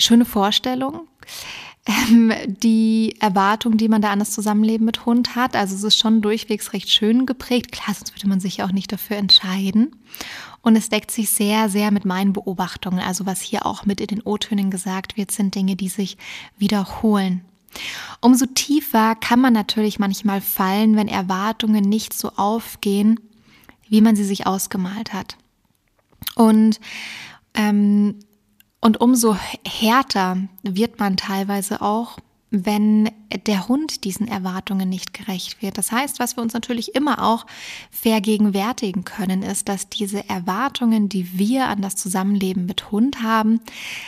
schöne 0.00 0.24
Vorstellung. 0.24 1.08
Ähm, 1.86 2.32
die 2.46 3.16
Erwartung, 3.20 3.78
die 3.78 3.88
man 3.88 4.02
da 4.02 4.10
an 4.10 4.18
das 4.18 4.32
Zusammenleben 4.32 4.84
mit 4.84 5.06
Hund 5.06 5.34
hat. 5.34 5.56
Also 5.56 5.74
es 5.74 5.82
ist 5.82 5.96
schon 5.96 6.20
durchwegs 6.20 6.72
recht 6.72 6.90
schön 6.90 7.24
geprägt. 7.24 7.72
Klar, 7.72 7.94
sonst 7.94 8.14
würde 8.14 8.28
man 8.28 8.40
sich 8.40 8.62
auch 8.62 8.70
nicht 8.70 8.92
dafür 8.92 9.16
entscheiden. 9.16 9.96
Und 10.62 10.76
es 10.76 10.90
deckt 10.90 11.10
sich 11.10 11.30
sehr, 11.30 11.70
sehr 11.70 11.90
mit 11.90 12.04
meinen 12.04 12.34
Beobachtungen. 12.34 13.00
Also 13.00 13.24
was 13.24 13.40
hier 13.40 13.64
auch 13.64 13.86
mit 13.86 14.00
in 14.00 14.08
den 14.08 14.22
O-Tönen 14.22 14.70
gesagt 14.70 15.16
wird, 15.16 15.30
sind 15.30 15.54
Dinge, 15.54 15.74
die 15.74 15.88
sich 15.88 16.18
wiederholen. 16.58 17.42
Umso 18.20 18.46
tiefer 18.46 19.14
kann 19.14 19.40
man 19.40 19.54
natürlich 19.54 19.98
manchmal 19.98 20.40
fallen, 20.40 20.96
wenn 20.96 21.08
Erwartungen 21.08 21.84
nicht 21.84 22.12
so 22.12 22.32
aufgehen, 22.36 23.20
wie 23.88 24.02
man 24.02 24.16
sie 24.16 24.24
sich 24.24 24.46
ausgemalt 24.46 25.14
hat. 25.14 25.36
Und 26.34 26.78
ähm, 27.54 28.16
und 28.80 29.00
umso 29.00 29.36
härter 29.66 30.38
wird 30.62 30.98
man 30.98 31.16
teilweise 31.16 31.82
auch, 31.82 32.18
wenn 32.50 33.10
der 33.46 33.68
Hund 33.68 34.04
diesen 34.04 34.26
Erwartungen 34.28 34.88
nicht 34.88 35.14
gerecht 35.14 35.62
wird. 35.62 35.78
Das 35.78 35.92
heißt, 35.92 36.18
was 36.18 36.36
wir 36.36 36.42
uns 36.42 36.52
natürlich 36.52 36.94
immer 36.94 37.22
auch 37.22 37.46
vergegenwärtigen 37.90 39.04
können, 39.04 39.42
ist, 39.42 39.68
dass 39.68 39.88
diese 39.88 40.28
Erwartungen, 40.28 41.08
die 41.08 41.38
wir 41.38 41.66
an 41.68 41.80
das 41.82 41.96
Zusammenleben 41.96 42.66
mit 42.66 42.90
Hund 42.90 43.22
haben, 43.22 43.60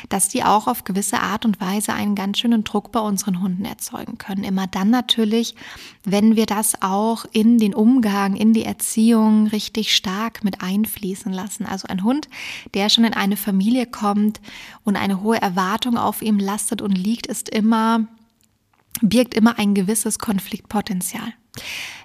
dass 0.08 0.28
die 0.28 0.42
auch 0.42 0.66
auf 0.66 0.84
gewisse 0.84 1.20
Art 1.20 1.44
und 1.44 1.60
Weise 1.60 1.92
einen 1.92 2.14
ganz 2.14 2.38
schönen 2.38 2.64
Druck 2.64 2.92
bei 2.92 3.00
unseren 3.00 3.40
Hunden 3.40 3.64
erzeugen 3.64 4.18
können. 4.18 4.44
Immer 4.44 4.66
dann 4.66 4.90
natürlich, 4.90 5.54
wenn 6.04 6.36
wir 6.36 6.46
das 6.46 6.82
auch 6.82 7.24
in 7.32 7.58
den 7.58 7.74
Umgang, 7.74 8.34
in 8.36 8.52
die 8.52 8.64
Erziehung 8.64 9.46
richtig 9.46 9.94
stark 9.94 10.42
mit 10.42 10.62
einfließen 10.62 11.32
lassen. 11.32 11.66
Also 11.66 11.86
ein 11.88 12.02
Hund, 12.02 12.28
der 12.74 12.88
schon 12.88 13.04
in 13.04 13.14
eine 13.14 13.36
Familie 13.36 13.86
kommt 13.86 14.40
und 14.84 14.96
eine 14.96 15.22
hohe 15.22 15.40
Erwartung 15.40 15.96
auf 15.96 16.22
ihm 16.22 16.38
lastet 16.38 16.82
und 16.82 16.96
liegt, 16.96 17.26
ist 17.26 17.48
immer 17.48 18.06
birgt 19.00 19.34
immer 19.34 19.58
ein 19.58 19.74
gewisses 19.74 20.18
Konfliktpotenzial. 20.18 21.32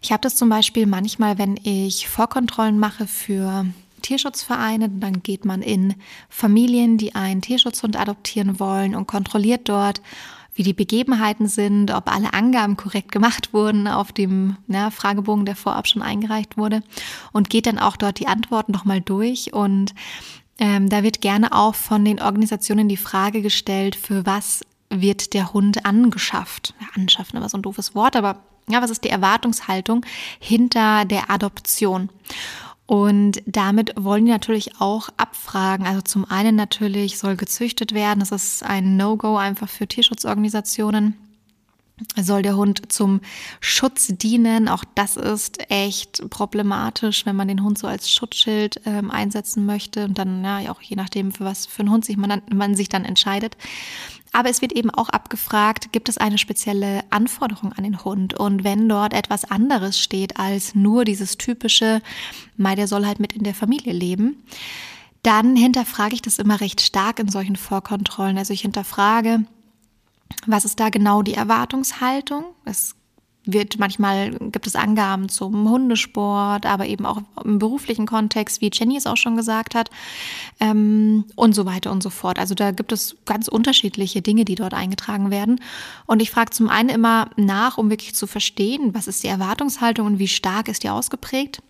Ich 0.02 0.12
habe 0.12 0.22
das 0.22 0.36
zum 0.36 0.50
Beispiel 0.50 0.86
manchmal, 0.86 1.38
wenn 1.38 1.58
ich 1.64 2.08
Vorkontrollen 2.08 2.80
mache 2.80 3.08
für 3.08 3.66
Tierschutzvereine, 4.02 4.90
dann 4.90 5.24
geht 5.24 5.46
man 5.46 5.62
in 5.62 5.96
Familien, 6.30 6.98
die 6.98 7.16
einen 7.16 7.42
Tierschutzhund 7.42 8.00
adoptieren 8.00 8.60
wollen 8.60 8.96
und 8.96 9.08
kontrolliert 9.08 9.68
dort, 9.70 10.02
wie 10.54 10.64
die 10.64 10.74
Begebenheiten 10.74 11.48
sind, 11.48 11.92
ob 11.92 12.12
alle 12.12 12.34
Angaben 12.34 12.78
korrekt 12.78 13.12
gemacht 13.12 13.54
wurden 13.54 13.88
auf 13.88 14.12
dem 14.12 14.58
na, 14.66 14.90
Fragebogen, 14.90 15.46
der 15.46 15.56
vorab 15.56 15.88
schon 15.88 16.02
eingereicht 16.02 16.58
wurde 16.58 16.82
und 17.32 17.50
geht 17.50 17.68
dann 17.68 17.78
auch 17.78 17.96
dort 17.96 18.20
die 18.20 18.28
Antworten 18.28 18.72
nochmal 18.72 19.02
durch 19.02 19.54
und 19.54 19.94
ähm, 20.60 20.90
da 20.90 21.04
wird 21.04 21.22
gerne 21.22 21.54
auch 21.54 21.76
von 21.76 22.04
den 22.04 22.20
Organisationen 22.20 22.90
die 22.90 22.98
Frage 22.98 23.44
gestellt, 23.44 23.96
für 23.96 24.26
was 24.26 24.62
wird 24.90 25.34
der 25.34 25.54
Hund 25.54 25.86
angeschafft. 25.86 26.74
Ja, 26.80 26.88
anschaffen, 26.96 27.38
aber 27.38 27.50
so 27.50 27.58
ein 27.58 27.62
doofes 27.62 27.96
Wort, 27.96 28.16
aber 28.16 28.44
ja, 28.70 28.82
was 28.82 28.90
ist 28.92 29.04
die 29.04 29.10
Erwartungshaltung 29.10 30.06
hinter 30.40 31.06
der 31.06 31.30
Adoption? 31.30 32.10
Und 32.86 33.42
damit 33.46 33.94
wollen 33.98 34.26
die 34.26 34.32
natürlich 34.32 34.80
auch 34.80 35.10
abfragen. 35.18 35.86
Also 35.86 36.02
zum 36.02 36.24
einen 36.26 36.56
natürlich 36.56 37.18
soll 37.18 37.36
gezüchtet 37.36 37.94
werden. 37.94 38.22
Das 38.22 38.32
ist 38.32 38.64
ein 38.64 38.96
No-Go 38.96 39.36
einfach 39.36 39.68
für 39.68 39.88
Tierschutzorganisationen. 39.88 41.16
Soll 42.16 42.44
der 42.44 42.56
Hund 42.56 42.92
zum 42.92 43.22
Schutz 43.60 44.08
dienen. 44.08 44.68
Auch 44.68 44.84
das 44.96 45.18
ist 45.18 45.70
echt 45.70 46.30
problematisch, 46.30 47.26
wenn 47.26 47.36
man 47.36 47.48
den 47.48 47.64
Hund 47.64 47.78
so 47.78 47.88
als 47.88 48.12
Schutzschild 48.12 48.82
ähm, 48.86 49.10
einsetzen 49.10 49.66
möchte 49.66 50.06
und 50.06 50.18
dann 50.18 50.44
ja 50.44 50.72
auch 50.72 50.82
je 50.82 50.96
nachdem, 50.96 51.32
für 51.32 51.46
was 51.46 51.66
für 51.66 51.82
einen 51.82 51.92
Hund 51.92 52.06
sich 52.06 52.18
man, 52.18 52.30
dann, 52.30 52.42
man 52.54 52.76
sich 52.76 52.90
dann 52.90 53.06
entscheidet. 53.06 53.58
Aber 54.32 54.50
es 54.50 54.62
wird 54.62 54.74
eben 54.74 54.92
auch 54.92 55.10
abgefragt, 55.10 55.92
gibt 55.92 56.10
es 56.10 56.18
eine 56.18 56.38
spezielle 56.38 57.02
Anforderung 57.10 57.74
an 57.74 57.84
den 57.84 58.04
Hund? 58.04 58.34
Und 58.36 58.64
wenn 58.64 58.88
dort 58.88 59.14
etwas 59.14 59.46
anderes 59.46 60.00
steht 60.00 60.38
als 60.38 60.76
nur 60.76 61.06
dieses 61.06 61.38
typische, 61.38 62.02
Mai, 62.58 62.76
der 62.76 62.88
soll 62.88 63.06
halt 63.06 63.20
mit 63.20 63.34
in 63.34 63.44
der 63.44 63.56
Familie 63.56 63.94
leben, 63.94 64.44
dann 65.24 65.56
hinterfrage 65.56 66.14
ich 66.14 66.22
das 66.22 66.40
immer 66.40 66.62
recht 66.62 66.82
stark 66.82 67.20
in 67.20 67.30
solchen 67.30 67.56
Vorkontrollen. 67.56 68.38
Also 68.38 68.54
ich 68.54 68.62
hinterfrage, 68.62 69.46
was 70.46 70.66
ist 70.66 70.80
da 70.80 70.90
genau 70.90 71.22
die 71.22 71.34
Erwartungshaltung? 71.34 72.46
Es 72.66 72.96
wird 73.48 73.80
manchmal 73.80 74.32
gibt 74.32 74.68
es 74.68 74.76
Angaben 74.76 75.30
zum 75.30 75.70
Hundesport, 75.70 76.66
aber 76.66 76.86
eben 76.86 77.06
auch 77.06 77.22
im 77.44 77.60
beruflichen 77.60 78.06
Kontext, 78.06 78.62
wie 78.62 78.70
Jenny 78.72 78.98
es 78.98 79.08
auch 79.08 79.16
schon 79.16 79.38
gesagt 79.38 79.74
hat, 79.74 79.90
ähm, 80.60 81.26
und 81.36 81.56
so 81.56 81.66
weiter 81.66 81.92
und 81.92 82.04
so 82.04 82.10
fort. 82.10 82.40
Also 82.40 82.54
da 82.54 82.72
gibt 82.72 82.92
es 82.92 83.16
ganz 83.26 83.48
unterschiedliche 83.48 84.22
Dinge, 84.22 84.46
die 84.46 84.56
dort 84.56 84.74
eingetragen 84.74 85.32
werden. 85.32 85.62
Und 86.06 86.22
ich 86.22 86.30
frage 86.30 86.52
zum 86.52 86.70
einen 86.70 86.90
immer 86.90 87.30
nach, 87.38 87.78
um 87.78 87.90
wirklich 87.90 88.14
zu 88.16 88.28
verstehen, 88.28 88.94
was 88.94 89.08
ist 89.08 89.24
die 89.24 89.28
Erwartungshaltung 89.28 90.06
und 90.06 90.20
wie 90.20 90.28
stark 90.28 90.68
ist 90.68 90.84
die 90.84 90.90
ausgeprägt. 90.90 91.62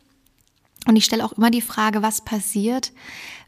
Und 0.87 0.95
ich 0.95 1.05
stelle 1.05 1.23
auch 1.25 1.33
immer 1.33 1.51
die 1.51 1.61
Frage, 1.61 2.01
was 2.01 2.21
passiert, 2.21 2.91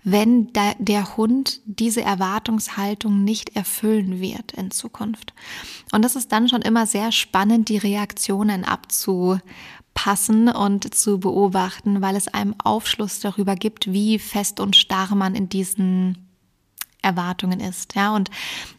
wenn 0.03 0.51
der, 0.53 1.17
Hund 1.17 1.61
diese 1.65 2.01
Erwartungshaltung 2.01 3.23
nicht 3.23 3.55
erfüllen 3.55 4.19
wird 4.19 4.53
in 4.53 4.71
Zukunft. 4.71 5.33
Und 5.91 6.03
das 6.03 6.15
ist 6.15 6.31
dann 6.31 6.47
schon 6.47 6.61
immer 6.61 6.85
sehr 6.85 7.11
spannend, 7.11 7.69
die 7.69 7.77
Reaktionen 7.77 8.63
abzupassen 8.63 10.49
und 10.49 10.93
zu 10.93 11.19
beobachten, 11.19 12.01
weil 12.01 12.15
es 12.15 12.27
einem 12.27 12.55
Aufschluss 12.63 13.19
darüber 13.19 13.55
gibt, 13.55 13.91
wie 13.91 14.19
fest 14.19 14.59
und 14.59 14.75
starr 14.75 15.15
man 15.15 15.35
in 15.35 15.49
diesen 15.49 16.29
Erwartungen 17.01 17.59
ist. 17.59 17.95
Ja, 17.95 18.15
und 18.15 18.29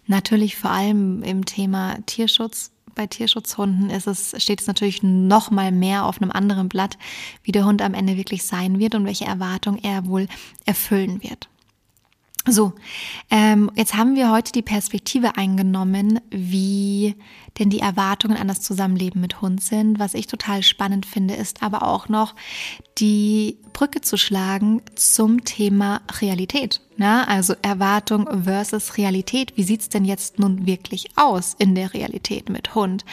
natürlich 0.06 0.56
vor 0.56 0.70
allem 0.70 1.22
im 1.22 1.44
Thema 1.44 1.96
Tierschutz 2.06 2.70
bei 3.00 3.06
Tierschutzhunden 3.06 3.88
ist 3.88 4.06
es, 4.06 4.34
steht 4.42 4.60
es 4.60 4.66
natürlich 4.66 5.02
noch 5.02 5.50
mal 5.50 5.72
mehr 5.72 6.04
auf 6.04 6.20
einem 6.20 6.30
anderen 6.30 6.68
Blatt, 6.68 6.98
wie 7.42 7.50
der 7.50 7.64
Hund 7.64 7.80
am 7.80 7.94
Ende 7.94 8.18
wirklich 8.18 8.42
sein 8.42 8.78
wird 8.78 8.94
und 8.94 9.06
welche 9.06 9.24
Erwartung 9.24 9.78
er 9.78 10.04
wohl 10.04 10.28
erfüllen 10.66 11.22
wird. 11.22 11.48
So, 12.46 12.74
ähm, 13.30 13.70
jetzt 13.74 13.94
haben 13.94 14.16
wir 14.16 14.30
heute 14.30 14.52
die 14.52 14.60
Perspektive 14.60 15.38
eingenommen, 15.38 16.20
wie 16.30 17.16
denn 17.58 17.70
die 17.70 17.80
Erwartungen 17.80 18.36
an 18.36 18.48
das 18.48 18.60
Zusammenleben 18.60 19.22
mit 19.22 19.40
Hund 19.40 19.62
sind. 19.62 19.98
Was 19.98 20.12
ich 20.12 20.26
total 20.26 20.62
spannend 20.62 21.06
finde, 21.06 21.32
ist 21.32 21.62
aber 21.62 21.84
auch 21.84 22.10
noch 22.10 22.34
die 22.98 23.56
Brücke 23.72 24.02
zu 24.02 24.18
schlagen 24.18 24.82
zum 24.94 25.44
Thema 25.44 26.02
Realität. 26.20 26.82
Ja, 27.00 27.24
also 27.24 27.54
Erwartung 27.62 28.28
versus 28.44 28.98
Realität. 28.98 29.56
Wie 29.56 29.62
sieht's 29.62 29.88
denn 29.88 30.04
jetzt 30.04 30.38
nun 30.38 30.66
wirklich 30.66 31.06
aus 31.16 31.56
in 31.58 31.74
der 31.74 31.94
Realität 31.94 32.50
mit 32.50 32.74
Hund? 32.74 33.06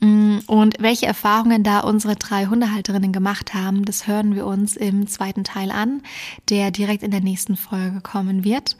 Mm, 0.00 0.38
und 0.48 0.74
welche 0.80 1.06
Erfahrungen 1.06 1.62
da 1.62 1.80
unsere 1.80 2.16
drei 2.16 2.46
Hundehalterinnen 2.46 3.12
gemacht 3.12 3.54
haben, 3.54 3.84
das 3.84 4.08
hören 4.08 4.34
wir 4.34 4.44
uns 4.44 4.76
im 4.76 5.06
zweiten 5.06 5.44
Teil 5.44 5.70
an, 5.70 6.02
der 6.50 6.72
direkt 6.72 7.04
in 7.04 7.12
der 7.12 7.20
nächsten 7.20 7.54
Folge 7.54 8.00
kommen 8.00 8.42
wird. 8.42 8.76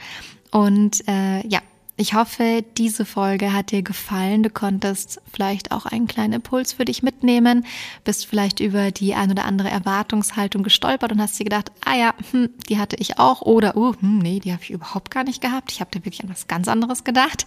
Und 0.51 1.07
äh, 1.07 1.47
ja, 1.47 1.61
ich 1.97 2.15
hoffe, 2.15 2.65
diese 2.79 3.05
Folge 3.05 3.53
hat 3.53 3.71
dir 3.71 3.83
gefallen. 3.83 4.43
Du 4.43 4.49
konntest 4.49 5.21
vielleicht 5.31 5.73
auch 5.73 5.85
einen 5.85 6.07
kleinen 6.07 6.33
Impuls 6.33 6.73
für 6.73 6.87
dich 6.87 7.03
mitnehmen, 7.03 7.67
bist 8.03 8.27
vielleicht 8.27 8.61
über 8.61 8.91
die 8.91 9.15
ein 9.15 9.31
oder 9.31 9.45
andere 9.45 9.69
Erwartungshaltung 9.69 10.63
gestolpert 10.63 11.13
und 11.13 11.21
hast 11.21 11.39
dir 11.39 11.45
gedacht, 11.45 11.71
ah 11.85 11.95
ja, 11.95 12.15
hm, 12.31 12.49
die 12.69 12.79
hatte 12.79 12.97
ich 12.99 13.19
auch 13.19 13.43
oder, 13.43 13.77
oh, 13.77 13.95
hm, 14.01 14.19
nee, 14.19 14.41
die 14.41 14.53
habe 14.53 14.63
ich 14.63 14.71
überhaupt 14.71 15.11
gar 15.11 15.23
nicht 15.23 15.43
gehabt. 15.43 15.71
Ich 15.71 15.81
habe 15.81 15.91
da 15.93 15.99
wirklich 15.99 16.25
an 16.25 16.31
was 16.31 16.49
ganz 16.49 16.67
anderes 16.67 17.05
gedacht. 17.05 17.45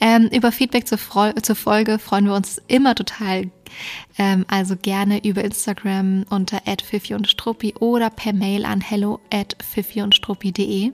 Ähm, 0.00 0.28
über 0.32 0.52
Feedback 0.52 0.86
zur, 0.86 0.98
zur, 1.42 1.56
Folge 1.56 1.98
freuen 1.98 2.26
wir 2.26 2.34
uns 2.34 2.62
immer 2.68 2.94
total. 2.94 3.50
Ähm, 4.16 4.46
also 4.48 4.76
gerne 4.76 5.24
über 5.24 5.42
Instagram 5.42 6.24
unter 6.30 6.62
und 7.10 7.28
Struppi 7.28 7.74
oder 7.80 8.10
per 8.10 8.32
Mail 8.32 8.64
an 8.64 8.80
hello 8.80 9.20
at 9.32 9.56
und 9.96 10.14
struppi.de. 10.14 10.92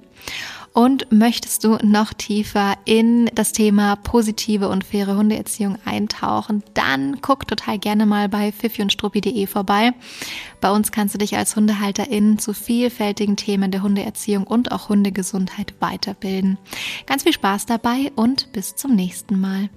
Und 0.75 1.13
möchtest 1.13 1.63
du 1.63 1.79
noch 1.85 2.13
tiefer 2.13 2.75
in 2.85 3.31
das 3.37 3.53
Thema 3.53 3.95
positive 3.95 4.69
und 4.69 4.83
faire 4.83 5.17
Hundeerziehung 5.17 5.79
eintauchen, 5.85 6.65
dann 6.75 7.21
guck 7.23 7.47
total 7.47 7.79
gerne 7.79 8.07
mal 8.07 8.29
bei 8.29 8.51
fifiundstruppi.de 8.51 9.47
vorbei. 9.47 9.93
Bei 10.61 10.73
uns 10.73 10.91
kannst 10.91 11.15
du 11.15 11.19
dich 11.19 11.37
als 11.37 11.55
Hundehalterin 11.55 12.41
zu 12.41 12.53
vielfältigen 12.53 13.37
Themen 13.37 13.71
der 13.71 13.85
Hundeerziehung 13.85 14.49
und 14.49 14.73
auch 14.73 14.89
Hundegesundheit 14.89 15.75
weiterbilden. 15.79 16.59
Ganz 17.07 17.23
viel 17.23 17.33
Spaß 17.33 17.67
dabei 17.67 18.11
und 18.17 18.51
bis 18.53 18.75
zum 18.75 18.97
nächsten 18.97 19.41
Mal. 19.41 19.71